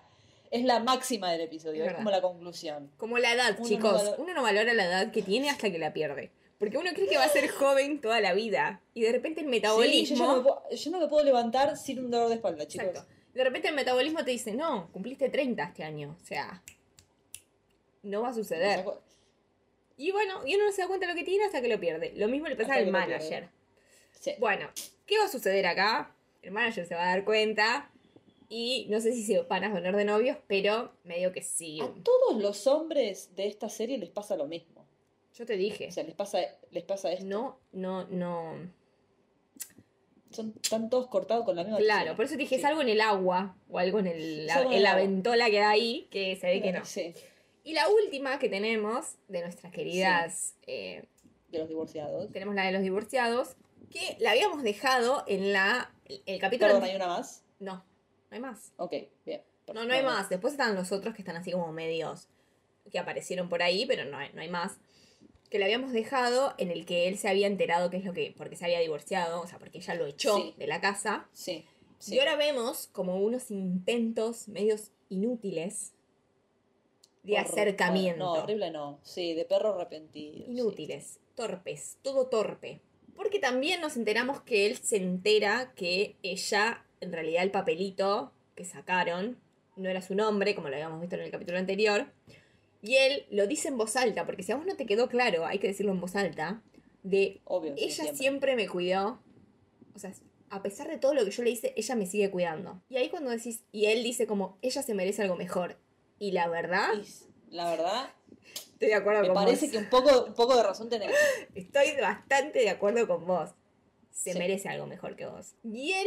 [0.50, 2.90] es la máxima del episodio, Es como la conclusión.
[2.96, 3.92] Como la edad, Uno no chicos.
[3.92, 6.30] valora- Uno no valora la edad que tiene hasta que la pierde.
[6.58, 8.82] Porque uno cree que va a ser joven toda la vida.
[8.92, 10.16] Y de repente el Sí, metabolismo.
[10.16, 12.88] yo, no me puedo, yo no me puedo levantar sin un dolor de espalda, chicos.
[12.88, 13.10] Exacto.
[13.32, 16.16] De repente el metabolismo te dice, no, cumpliste 30 este año.
[16.20, 16.62] O sea,
[18.02, 18.84] no va a suceder.
[19.96, 21.78] Y bueno, y uno no se da cuenta de lo que tiene hasta que lo
[21.78, 22.12] pierde.
[22.16, 23.48] Lo mismo le pasa Hasta al manager.
[24.18, 24.32] Sí.
[24.38, 24.68] Bueno,
[25.06, 26.14] ¿qué va a suceder acá?
[26.42, 27.89] El manager se va a dar cuenta.
[28.52, 31.80] Y no sé si se van a poner de novios, pero medio que sí.
[31.80, 34.84] A todos los hombres de esta serie les pasa lo mismo.
[35.34, 35.86] Yo te dije.
[35.86, 36.40] O sea, les pasa,
[36.72, 37.24] les pasa esto.
[37.26, 38.54] No, no, no.
[40.30, 42.60] Son, están todos cortados con la misma Claro, por eso te dije, Sí.
[42.60, 45.60] es algo en el agua o algo en, el, la, en la el ventola que
[45.60, 46.84] hay ahí que se ve que no.
[46.84, 47.14] Sí,
[47.64, 51.04] Y la última que tenemos de nuestras queridas, eh,
[51.50, 52.30] de los divorciados.
[52.32, 53.56] tenemos la de los divorciados,
[53.90, 55.92] que la habíamos dejado en la
[56.26, 56.74] el capítulo...
[56.74, 57.44] Perdón, ¿hay una más?
[57.58, 57.84] No,
[58.30, 58.72] no hay más.
[58.76, 58.94] Ok,
[59.26, 59.42] bien.
[59.74, 60.28] No, no hay más.
[60.28, 62.28] Después están los otros que están así como medios
[62.90, 64.78] que aparecieron por ahí, pero no hay, no hay más.
[65.48, 68.34] Que le habíamos dejado en el que él se había enterado que es lo que...
[68.36, 70.54] porque se había divorciado, o sea, porque ella lo echó Sí.
[70.58, 71.28] de la casa.
[71.32, 71.64] Sí.
[71.98, 72.14] sí.
[72.14, 75.92] Y ahora vemos como unos intentos medios inútiles
[77.22, 78.18] de Horror- acercamiento.
[78.24, 78.98] No, horrible no.
[79.02, 80.34] Sí, de perro arrepentido.
[80.36, 80.44] sí.
[80.52, 82.80] Inútiles, torpes, todo torpe.
[83.14, 88.64] Porque también nos enteramos que él se entera que ella, en realidad el papelito que
[88.64, 89.38] sacaron,
[89.76, 92.06] no era su nombre, como lo habíamos visto en el capítulo anterior.
[92.82, 95.46] Y él lo dice en voz alta, porque si a vos no te quedó claro,
[95.46, 96.62] hay que decirlo en voz alta,
[97.02, 97.74] de Obvio.
[97.76, 98.16] sí, ella siempre.
[98.16, 98.56] siempre.
[98.56, 99.20] me cuidó.
[99.94, 100.12] O sea,
[100.50, 102.80] a pesar de todo lo que yo le hice, ella me sigue cuidando.
[102.88, 105.78] Y ahí cuando decís, y él dice como, ella se merece algo mejor.
[106.18, 106.88] Y la verdad,
[107.50, 108.10] la verdad,
[108.54, 109.72] estoy de acuerdo me con parece vos.
[109.72, 111.12] que un poco, un poco de razón tenés.
[111.54, 113.50] Estoy bastante de acuerdo con vos.
[114.10, 114.38] Se Sí.
[114.38, 115.54] merece algo mejor que vos.
[115.64, 116.06] Y él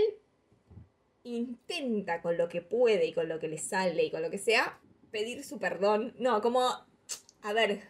[1.24, 4.38] intenta con lo que puede y con lo que le sale y con lo que
[4.38, 4.80] sea,
[5.12, 6.14] pedir su perdón.
[6.18, 6.70] No, como,
[7.42, 7.82] a ver,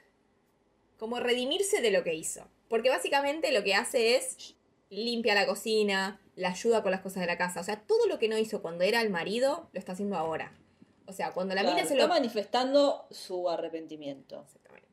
[0.98, 2.48] como redimirse de lo que hizo.
[2.70, 4.56] Porque básicamente lo que hace es
[4.90, 7.60] limpia la cocina, la ayuda con las cosas de la casa.
[7.60, 10.54] O sea, todo lo que no hizo cuando era el marido, lo está haciendo ahora.
[11.06, 12.14] O sea, cuando la Claro, mina se está lo...
[12.14, 14.42] manifestando su arrepentimiento.
[14.42, 14.88] Exactamente.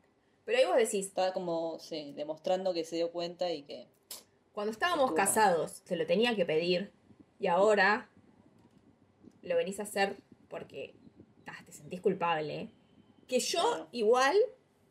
[0.45, 3.87] Pero ahí vos decís, Está como, sí, demostrando que se dio cuenta y que.
[4.51, 6.91] cuando estábamos casados, se lo tenía que pedir.
[7.39, 8.09] Y ahora
[9.41, 10.17] lo venís a hacer
[10.49, 10.95] porque
[11.47, 12.69] ah, te sentís culpable.
[13.27, 14.35] Que yo igual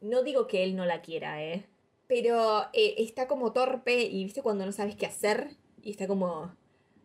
[0.01, 1.67] no digo que él no la quiera, ¿eh?
[2.07, 6.55] Pero eh, está como torpe y viste cuando no sabes qué hacer y está como...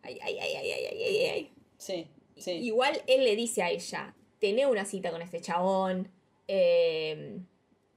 [0.02, 1.52] Ay, ay, ay, ay, ay, ay, ay, ay.
[1.78, 2.52] Sí, sí.
[2.52, 6.10] Igual él le dice a ella, tené una cita con este chabón,
[6.48, 7.38] eh,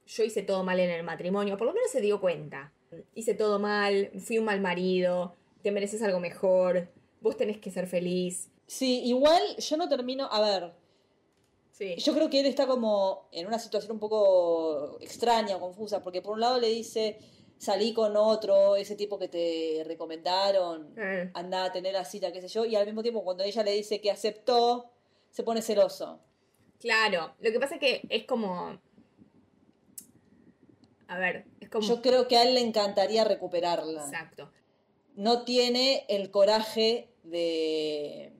[0.06, 2.72] yo hice todo mal en el matrimonio, por lo menos se dio cuenta.
[3.14, 6.88] Hice todo mal, fui un mal marido, te mereces algo mejor,
[7.20, 8.48] vos tenés que ser feliz.
[8.66, 10.28] Sí, igual yo no termino.
[10.30, 10.72] A ver,
[11.72, 11.96] Sí.
[11.96, 16.20] yo creo que él está como en una situación un poco extraña o confusa, porque
[16.22, 17.18] por un lado le dice,
[17.58, 22.40] salí con otro, ese tipo que te recomendaron, Eh, anda a tener la cita, qué
[22.42, 24.90] sé yo, y al mismo tiempo cuando ella le dice que aceptó,
[25.30, 26.20] se pone celoso.
[26.80, 28.78] claro, lo que pasa es que es como...
[31.08, 31.86] A ver, es como...
[31.86, 34.04] Yo creo que a él le encantaría recuperarla.
[34.04, 34.50] Exacto.
[35.16, 38.32] No tiene el coraje de,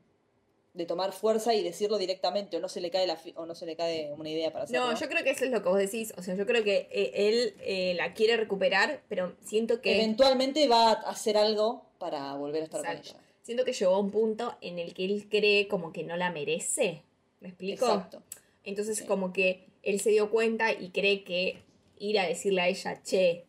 [0.74, 3.66] de tomar fuerza y decirlo directamente, o no se le cae la o no se
[3.66, 4.86] le cae una idea para hacerlo.
[4.92, 6.12] No, yo creo que eso es lo que vos decís.
[6.16, 9.94] O sea, yo creo que eh, él eh, la quiere recuperar, pero siento que...
[9.96, 13.12] Eventualmente va a hacer algo para volver a estar Exacto.
[13.12, 13.26] con ella.
[13.42, 16.30] Siento que llegó a un punto en el que él cree como que no la
[16.30, 17.02] merece.
[17.40, 17.86] ¿Me explico?
[17.86, 18.22] Exacto.
[18.64, 19.06] Entonces Sí.
[19.06, 21.62] como que él se dio cuenta y cree que
[21.98, 23.44] ir a decirle a ella, che,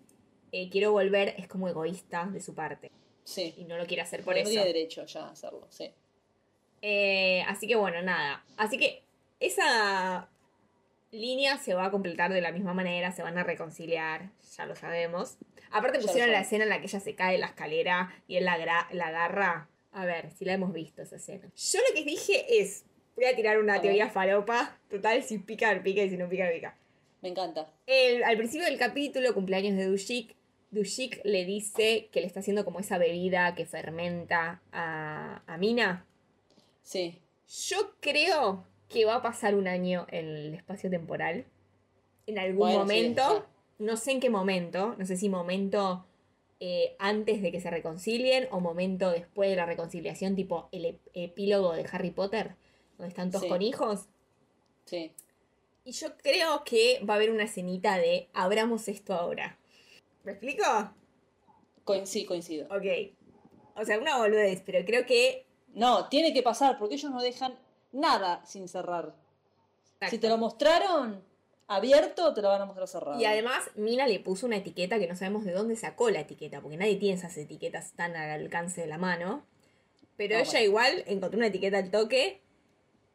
[0.54, 2.90] eh, quiero volver, es como egoísta de su parte.
[3.24, 3.54] Sí.
[3.58, 4.46] Y no lo quiere hacer por eso.
[4.46, 5.92] no tiene derecho ya a hacerlo, sí.
[6.82, 8.44] Eh, así que bueno, nada.
[8.58, 9.04] Así que
[9.40, 10.28] esa
[11.12, 14.76] línea se va a completar de la misma manera, se van a reconciliar, ya lo
[14.76, 15.38] sabemos.
[15.72, 18.38] Aparte Ya pusieron la escena en la que ella se cae de la escalera y
[18.38, 18.58] él la,
[18.92, 19.68] la agarra.
[19.94, 21.50] A ver, si la hemos visto esa escena.
[21.56, 23.84] Yo lo que dije es, voy a tirar una A ver.
[23.84, 26.78] teoría falopa, total, si pica, pica y si no pica, pica.
[27.22, 27.70] Me encanta.
[27.86, 30.34] El- al principio del capítulo, cumpleaños de Dushik,
[30.72, 36.06] Dushik le dice que le está haciendo como esa bebida que fermenta a, a Mina.
[36.82, 37.20] Sí.
[37.68, 41.46] Yo creo que va a pasar un año en el espacio temporal.
[42.26, 43.46] En algún Bueno, sí, momento.
[43.80, 44.96] No sé en qué momento.
[44.98, 46.06] No sé si momento
[46.60, 51.00] eh, antes de que se reconcilien o momento después de la reconciliación, tipo el ep-
[51.14, 52.56] epílogo de Harry Potter,
[52.98, 53.50] donde están todos Sí.
[53.50, 54.08] con hijos.
[54.86, 55.12] Sí.
[55.84, 59.58] Y yo creo que va a haber una escenita de abramos esto ahora.
[60.24, 60.64] ¿Me explico?
[61.84, 62.68] Coin- sí, coincido.
[62.68, 62.86] Ok.
[63.76, 65.46] O sea, una boludez, pero creo que.
[65.74, 67.58] No, tiene que pasar porque ellos no dejan
[67.92, 69.16] nada sin cerrar.
[70.10, 71.24] Si te lo mostraron
[71.68, 73.20] abierto, te lo van a mostrar cerrado.
[73.20, 76.60] Y además, Mina le puso una etiqueta que no sabemos de dónde sacó la etiqueta,
[76.60, 79.46] porque nadie tiene esas etiquetas tan al alcance de la mano.
[80.18, 80.66] Pero ella bueno.
[80.66, 82.42] igual encontró una etiqueta al toque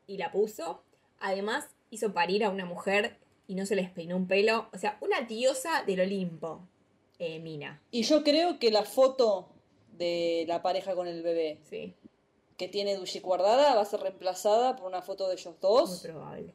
[0.07, 0.83] y la puso.
[1.21, 4.69] Además, hizo parir a una mujer y no se les peinó un pelo.
[4.73, 6.67] O sea, una diosa del Olimpo,
[7.19, 7.83] eh, Mina.
[7.91, 9.49] Y yo creo que la foto
[9.93, 11.95] de la pareja con el bebé Sí,
[12.57, 16.01] que tiene Dushi guardada va a ser reemplazada por una foto de ellos muy dos.
[16.03, 16.55] probable.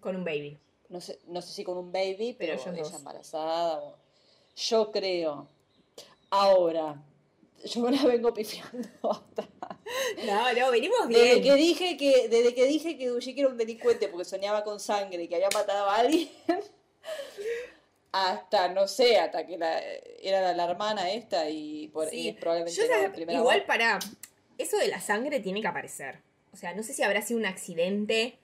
[0.00, 0.58] Con un baby.
[0.90, 3.82] No sé, no sé si con un baby, Pero pero, ellos ella embarazada.
[3.82, 3.96] o-
[4.56, 5.48] Yo creo.
[6.30, 7.02] Ahora,
[7.64, 9.48] yo me la vengo pifiando hasta.
[10.26, 11.42] No, no, venimos Desde bien.
[11.42, 15.22] que dije que, desde que dije que Dushik era un delincuente porque soñaba con sangre
[15.24, 16.28] y que había matado a alguien,
[18.16, 19.80] hasta, no sé, hasta que la-
[20.22, 23.98] era la, hermana esta y, por, Sí, y probablemente yo era igual para
[24.56, 26.20] eso de la sangre tiene que aparecer.
[26.52, 28.38] O sea, no sé si habrá sido un accidente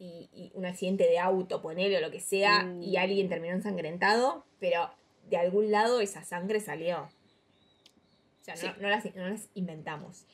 [0.00, 2.82] y, y un accidente de auto, ponele o lo que sea, Mm.
[2.82, 4.90] y alguien terminó ensangrentado, pero
[5.30, 7.02] de algún lado esa sangre salió.
[8.40, 8.68] O sea, no, Sí.
[8.80, 10.24] no las, no las inventamos.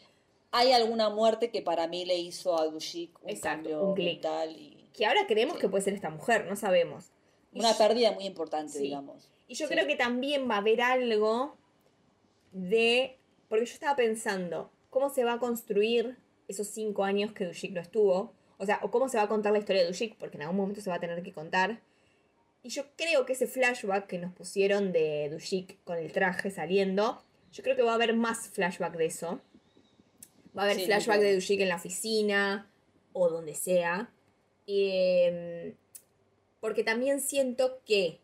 [0.51, 4.15] Hay alguna muerte que para mí le hizo a Dushik un Exacto, cambio un clic.
[4.15, 7.11] mental y Que ahora creemos que puede ser esta mujer, no sabemos.
[7.55, 8.85] Una pérdida muy importante, Sí.
[8.85, 9.29] digamos.
[9.49, 9.75] Y yo Sí.
[9.75, 11.57] creo que también va a haber algo
[12.53, 13.19] de.
[13.49, 16.17] Porque yo estaba pensando, ¿cómo se va a construir
[16.49, 18.33] esos cinco años que Dushik no estuvo?
[18.59, 20.57] O sea, o cómo se va a contar la historia de Dushik, porque en algún
[20.57, 21.81] momento se va a tener que contar.
[22.63, 27.23] Y yo creo que ese flashback que nos pusieron de Dushik con el traje saliendo,
[27.53, 29.41] yo creo que va a haber más flashback de eso.
[30.57, 31.35] Va a haber Sí, flashback de.
[31.35, 32.71] Dushik en la oficina
[33.13, 34.11] o donde sea.
[34.67, 35.75] Em,
[36.63, 38.21] porque también siento que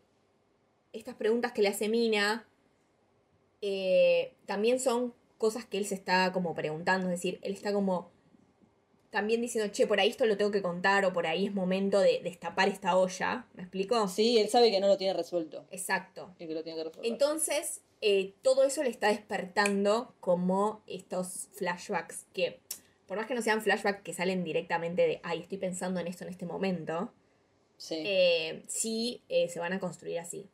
[0.93, 2.47] estas preguntas que le hace Mina
[3.61, 7.07] eh, también son cosas que él se está como preguntando.
[7.07, 8.09] Es decir, él está como
[9.09, 11.99] también diciendo, che, por ahí esto lo tengo que contar o por ahí es momento
[11.99, 13.45] de destapar esta olla.
[13.55, 14.07] ¿Me explico?
[14.07, 16.33] Sí, él sabe que no lo tiene resuelto Exacto.
[16.39, 17.11] y que lo tiene que resolver.
[17.11, 22.61] Entonces, eh, todo eso le está despertando como estos flashbacks que
[23.05, 26.23] por más que no sean flashbacks que salen directamente de, ay, estoy pensando en esto
[26.23, 27.11] en este momento,
[27.79, 27.95] Sí.
[28.05, 30.45] eh, sí eh, se van a construir así.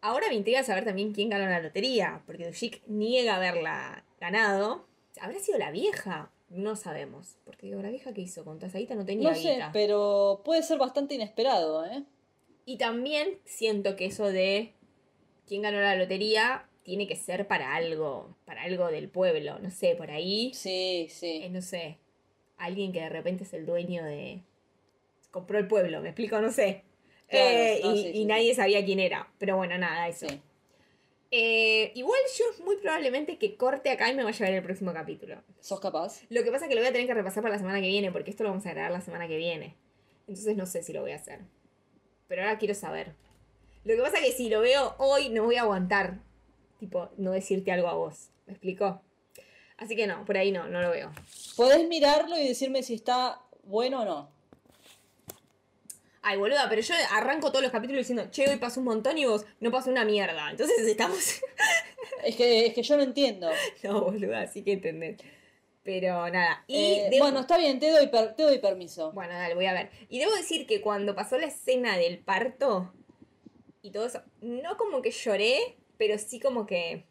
[0.00, 4.86] Ahora me intriga saber también quién ganó la lotería, porque Dushik niega haberla ganado.
[5.20, 6.30] ¿Habrá sido la vieja?
[6.48, 7.36] No sabemos.
[7.44, 9.70] Porque digo, la vieja que hizo con Tazaita no tenía no sé, guita.
[9.72, 12.02] pero puede ser bastante inesperado, ¿eh?
[12.66, 14.72] Y también siento que eso de
[15.46, 19.58] quién ganó la lotería tiene que ser para algo, para algo del pueblo.
[19.60, 21.48] No sé, por ahí, Sí, eh, sí.
[21.50, 21.98] no sé,
[22.58, 24.42] alguien que de repente es el dueño de...
[25.32, 26.84] Compró el pueblo, me explico, no sé.
[27.28, 29.28] Claro, Eh, no, y, sí, y sí, nadie sabía quién era.
[29.38, 30.26] Pero bueno, nada, eso.
[31.30, 34.92] Eh, igual yo muy probablemente que corte acá y me vaya a ver el próximo
[34.92, 35.42] capítulo.
[35.60, 36.20] ¿Sos capaz?
[36.28, 37.88] Lo que pasa es que lo voy a tener que repasar para la semana que
[37.88, 39.74] viene, porque esto lo vamos a grabar la semana que viene.
[40.28, 41.40] Entonces no sé si lo voy a hacer.
[42.28, 43.14] Pero ahora quiero saber.
[43.84, 46.18] Lo que pasa es que si lo veo hoy no voy a aguantar.
[46.78, 48.28] Tipo, no decirte algo a vos.
[48.46, 49.00] ¿Me explicó?
[49.78, 51.12] Así que no, por ahí no, no lo veo.
[51.56, 54.30] Podés mirarlo y decirme si está bueno o no.
[56.24, 59.24] Ay, boluda, pero yo arranco todos los capítulos diciendo, che, hoy pasó un montón y
[59.24, 60.50] vos no pasó una mierda.
[60.50, 61.40] Entonces estamos.
[62.24, 63.50] Es que, es que yo no entiendo.
[63.82, 65.16] no, boluda, así que entendés.
[65.82, 66.62] Pero nada.
[66.68, 69.10] Y Eh, debo- Bueno, está bien, te doy, per- te doy permiso.
[69.12, 69.90] Bueno, dale, voy a ver.
[70.08, 72.92] Y debo decir que cuando pasó la escena del parto
[73.82, 77.04] y todo eso, no como que lloré, pero sí como que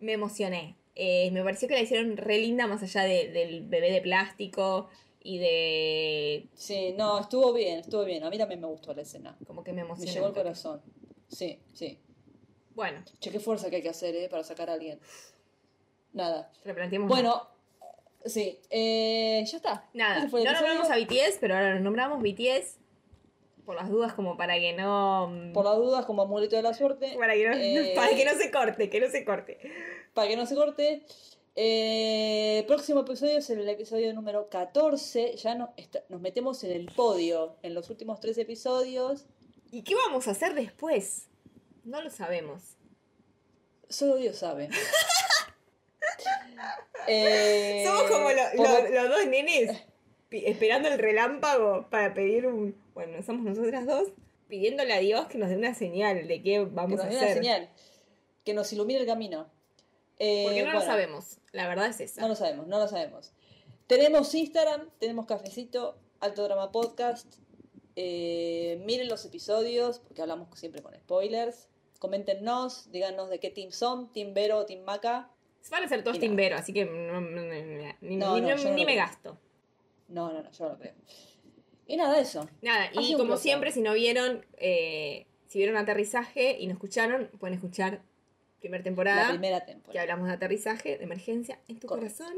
[0.00, 0.76] me emocioné.
[0.94, 4.90] Eh, me pareció que la hicieron re linda más allá de- del bebé de plástico
[5.22, 6.48] y de...
[6.54, 8.24] Sí, no, estuvo bien, estuvo bien.
[8.24, 9.36] A mí también me gustó la escena.
[9.46, 10.12] Como que me Me emocionó.
[10.12, 10.42] llegó un al toque.
[10.44, 10.82] corazón.
[11.28, 11.98] Sí, sí.
[12.74, 14.28] Bueno, Che, qué fuerza que hay que hacer, ¿eh?
[14.28, 15.00] Para sacar a alguien.
[16.12, 16.50] Nada.
[16.64, 17.08] replanteemos.
[17.08, 17.48] Bueno,
[18.24, 18.58] sí.
[18.70, 19.88] eh, ya está.
[19.94, 20.96] Nada, no el nombramos a.
[20.96, 22.78] BTS, pero ahora nos nombramos BTS
[23.66, 25.30] por las dudas como para que no...
[25.52, 27.14] Por las dudas, como amuleto de la suerte.
[27.18, 29.58] Para que no, Eh, para que no se corte, que no se corte.
[30.14, 31.02] para que no se corte.
[31.60, 35.34] Eh, próximo episodio es el episodio número 14.
[35.34, 39.26] Ya no, está- nos metemos en el podio en los últimos tres episodios.
[39.72, 41.26] ¿Y qué vamos a hacer después?
[41.82, 42.76] No lo sabemos.
[43.88, 44.68] Solo Dios sabe.
[47.10, 49.82] Eh, Somos como lo- lo- lo- los dos nenes
[50.30, 52.76] esperando el relámpago para pedir un...
[52.92, 54.08] Bueno, somos nosotras dos
[54.48, 57.16] pidiéndole a Dios que nos dé una señal de qué que vamos nos a dé
[57.16, 57.28] hacer.
[57.28, 57.70] una señal.
[58.44, 59.50] Que nos ilumine el camino.
[60.18, 61.38] Eh, Porque no lo sabemos.
[61.52, 62.20] La verdad es esa.
[62.20, 63.32] No lo sabemos, no lo sabemos.
[63.86, 67.36] Tenemos Instagram, tenemos Cafecito, Alto Drama Podcast.
[67.96, 71.68] Eh, miren los episodios, porque hablamos siempre con spoilers.
[71.98, 75.30] Coméntenos, díganos de qué team son, Team Vero o Team Maca.
[75.70, 76.26] Van a ser todos nada.
[76.28, 77.42] timbero, así que no- no-
[78.00, 78.96] ni, No, me creo.
[78.96, 79.38] gasto.
[80.08, 80.94] No, no, no, yo no lo creo.
[81.86, 82.48] Y nada, eso.
[82.62, 83.42] Nada, y como placer.
[83.42, 88.02] siempre, si no vieron, eh, si vieron aterrizaje y no escucharon, pueden escuchar
[88.60, 89.22] primera temporada.
[89.24, 90.00] La primera que temporada.
[90.02, 92.16] hablamos de aterrizaje, de emergencia en tu Correcto.
[92.18, 92.36] corazón.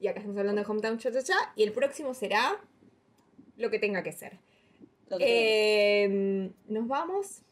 [0.00, 1.52] Y acá estamos hablando de Hometown Cha Cha Cha.
[1.56, 2.60] Y el próximo será
[3.56, 4.38] lo que tenga que ser.
[5.08, 7.42] Lo que Eh, nos vamos.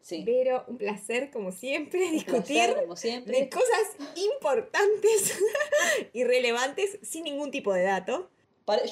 [0.00, 0.22] sí.
[0.24, 3.38] Pero un placer, como siempre, Un discutir placer, como siempre.
[3.40, 5.38] de cosas importantes
[6.12, 8.30] y relevantes sin ningún tipo de dato.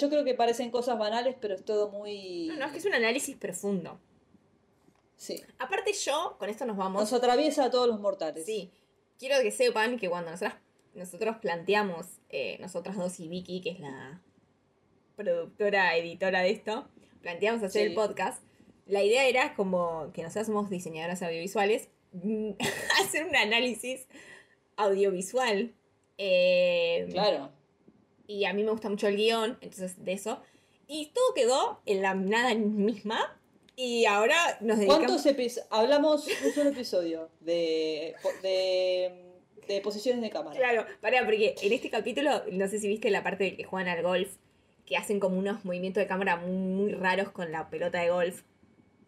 [0.01, 2.47] Yo creo que parecen cosas banales, pero es todo muy.
[2.49, 3.99] No, no, es que es un análisis profundo.
[5.17, 5.43] Sí.
[5.59, 7.01] Aparte yo, con esto nos vamos.
[7.01, 8.45] Nos atraviesa a todos los mortales.
[8.45, 8.71] Sí,
[9.19, 10.57] quiero que sepan que cuando nosotras,
[10.95, 14.21] nosotros planteamos, eh, nosotras dos y Vicky, que es la
[15.17, 16.89] productora, editora de esto,
[17.23, 17.89] planteamos hacer Sí.
[17.89, 18.43] el podcast,
[18.87, 22.51] la idea era como que nosotras somos diseñadoras audiovisuales, mm,
[23.03, 24.07] hacer un análisis
[24.77, 25.75] audiovisual.
[26.19, 27.51] eh, Claro.
[28.27, 30.43] Y a mí me gusta mucho el guion, entonces de eso.
[30.89, 33.39] Y todo quedó en la nada misma.
[33.77, 35.05] Y ahora nos dedicamos...
[35.05, 35.67] ¿Cuántos episodios?
[35.71, 39.35] Hablamos un solo episodio de, de,
[39.69, 40.57] de posiciones de cámara.
[40.57, 43.89] Claro, pará, porque en este capítulo, no sé si viste la parte de que juegan
[43.89, 44.37] al golf,
[44.87, 48.43] que hacen como unos movimientos de cámara muy, muy raros con la pelota de golf.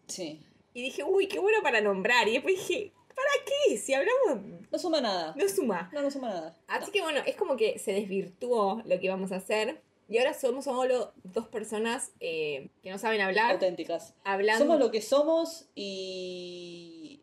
[0.07, 0.39] Sí.
[0.73, 2.27] Y dije, uy, qué bueno para nombrar.
[2.27, 3.77] Y después dije, ¿para qué?
[3.77, 5.33] Si hablamos, No suma nada.
[5.35, 5.89] no suma.
[5.91, 6.57] No, no suma nada.
[6.67, 9.81] Así que bueno, es como que se desvirtuó lo que íbamos a hacer.
[10.09, 13.51] Y ahora somos solo dos personas eh, que no saben hablar.
[13.51, 14.15] Auténticas.
[14.23, 17.21] Hablando, Somos lo que somos y.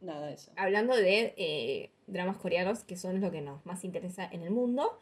[0.00, 0.52] Nada, eso.
[0.56, 5.00] hablando de eh, dramas coreanos, que son lo que nos más interesa en el mundo.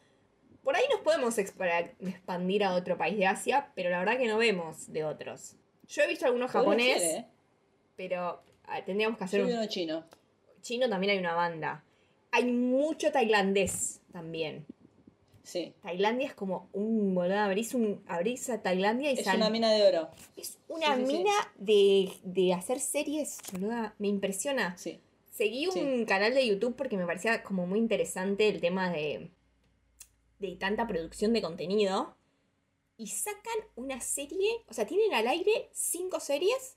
[0.63, 4.27] Por ahí nos podemos expa- expandir a otro país de Asia, pero la verdad que
[4.27, 5.57] no vemos de otros.
[5.87, 7.27] Yo he visto algunos japonés, ser, ¿eh?
[7.97, 9.59] pero ah, tendríamos que hacer Yo vi un...
[9.59, 10.05] uno chino.
[10.63, 11.85] Chino también hay una banda.
[12.33, 14.65] Hay mucho tailandés también.
[15.47, 15.73] Sí.
[15.81, 19.71] Tailandia es como un boludo, abrís, un, abrís a Tailandia y Es sal- una mina
[19.71, 20.09] de oro.
[20.37, 21.17] es una Sí, sí, sí.
[21.19, 24.77] mina de, de hacer series, boluda, me impresiona.
[24.77, 24.99] Sí.
[25.31, 29.31] Seguí un canal de YouTube porque me parecía como muy interesante el tema de
[30.41, 32.15] de tanta producción de contenido
[32.99, 36.77] y sacan una serie, o sea, tienen al aire cinco series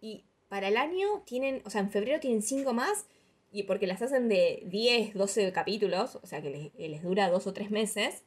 [0.00, 3.04] y para el año tienen, o sea, en febrero tienen cinco más
[3.52, 7.46] y porque las hacen de 10, 12 capítulos, o sea, que les, les dura dos
[7.46, 8.24] o tres meses.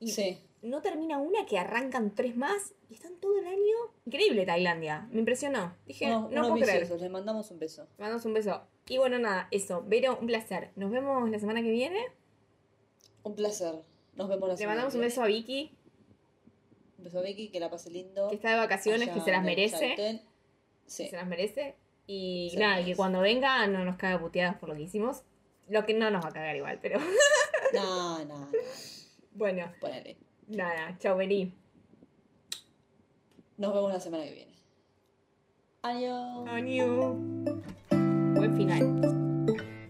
[0.00, 0.38] Y Sí.
[0.62, 3.76] no termina una que arrancan tres más y están todo el año.
[4.06, 5.74] Increíble Tailandia, me impresionó.
[5.86, 6.80] Dije, no unos puedo creer.
[6.80, 7.86] viciosos, les mandamos un beso.
[7.96, 8.62] Te mandamos un beso.
[8.88, 9.84] Y bueno, nada, eso.
[9.86, 10.70] Vero, un placer.
[10.74, 12.00] Nos vemos la semana que viene.
[13.22, 13.74] Un placer.
[14.14, 15.76] Nos vemos la Le semana mandamos que un beso a Vicky,
[16.98, 18.28] Un beso a Vicky, que la pase lindo.
[18.28, 19.78] que está de vacaciones, allá que se las merece.
[19.88, 20.18] Chaltén.
[20.18, 20.24] Que
[20.90, 21.08] Sí.
[21.08, 21.76] se las merece.
[22.06, 25.22] Y Se nada, que cuando venga no nos caga puteadas por lo que hicimos.
[25.68, 26.98] Lo que no nos va a cagar igual, pero
[27.74, 28.48] No, no, no.
[29.32, 30.16] bueno, Ponele.
[30.48, 31.54] nada, chau, Beri.
[33.56, 34.52] Nos vemos la semana que viene.
[35.82, 36.44] Adiós.
[36.48, 37.16] Adiós.
[38.34, 39.81] Buen final.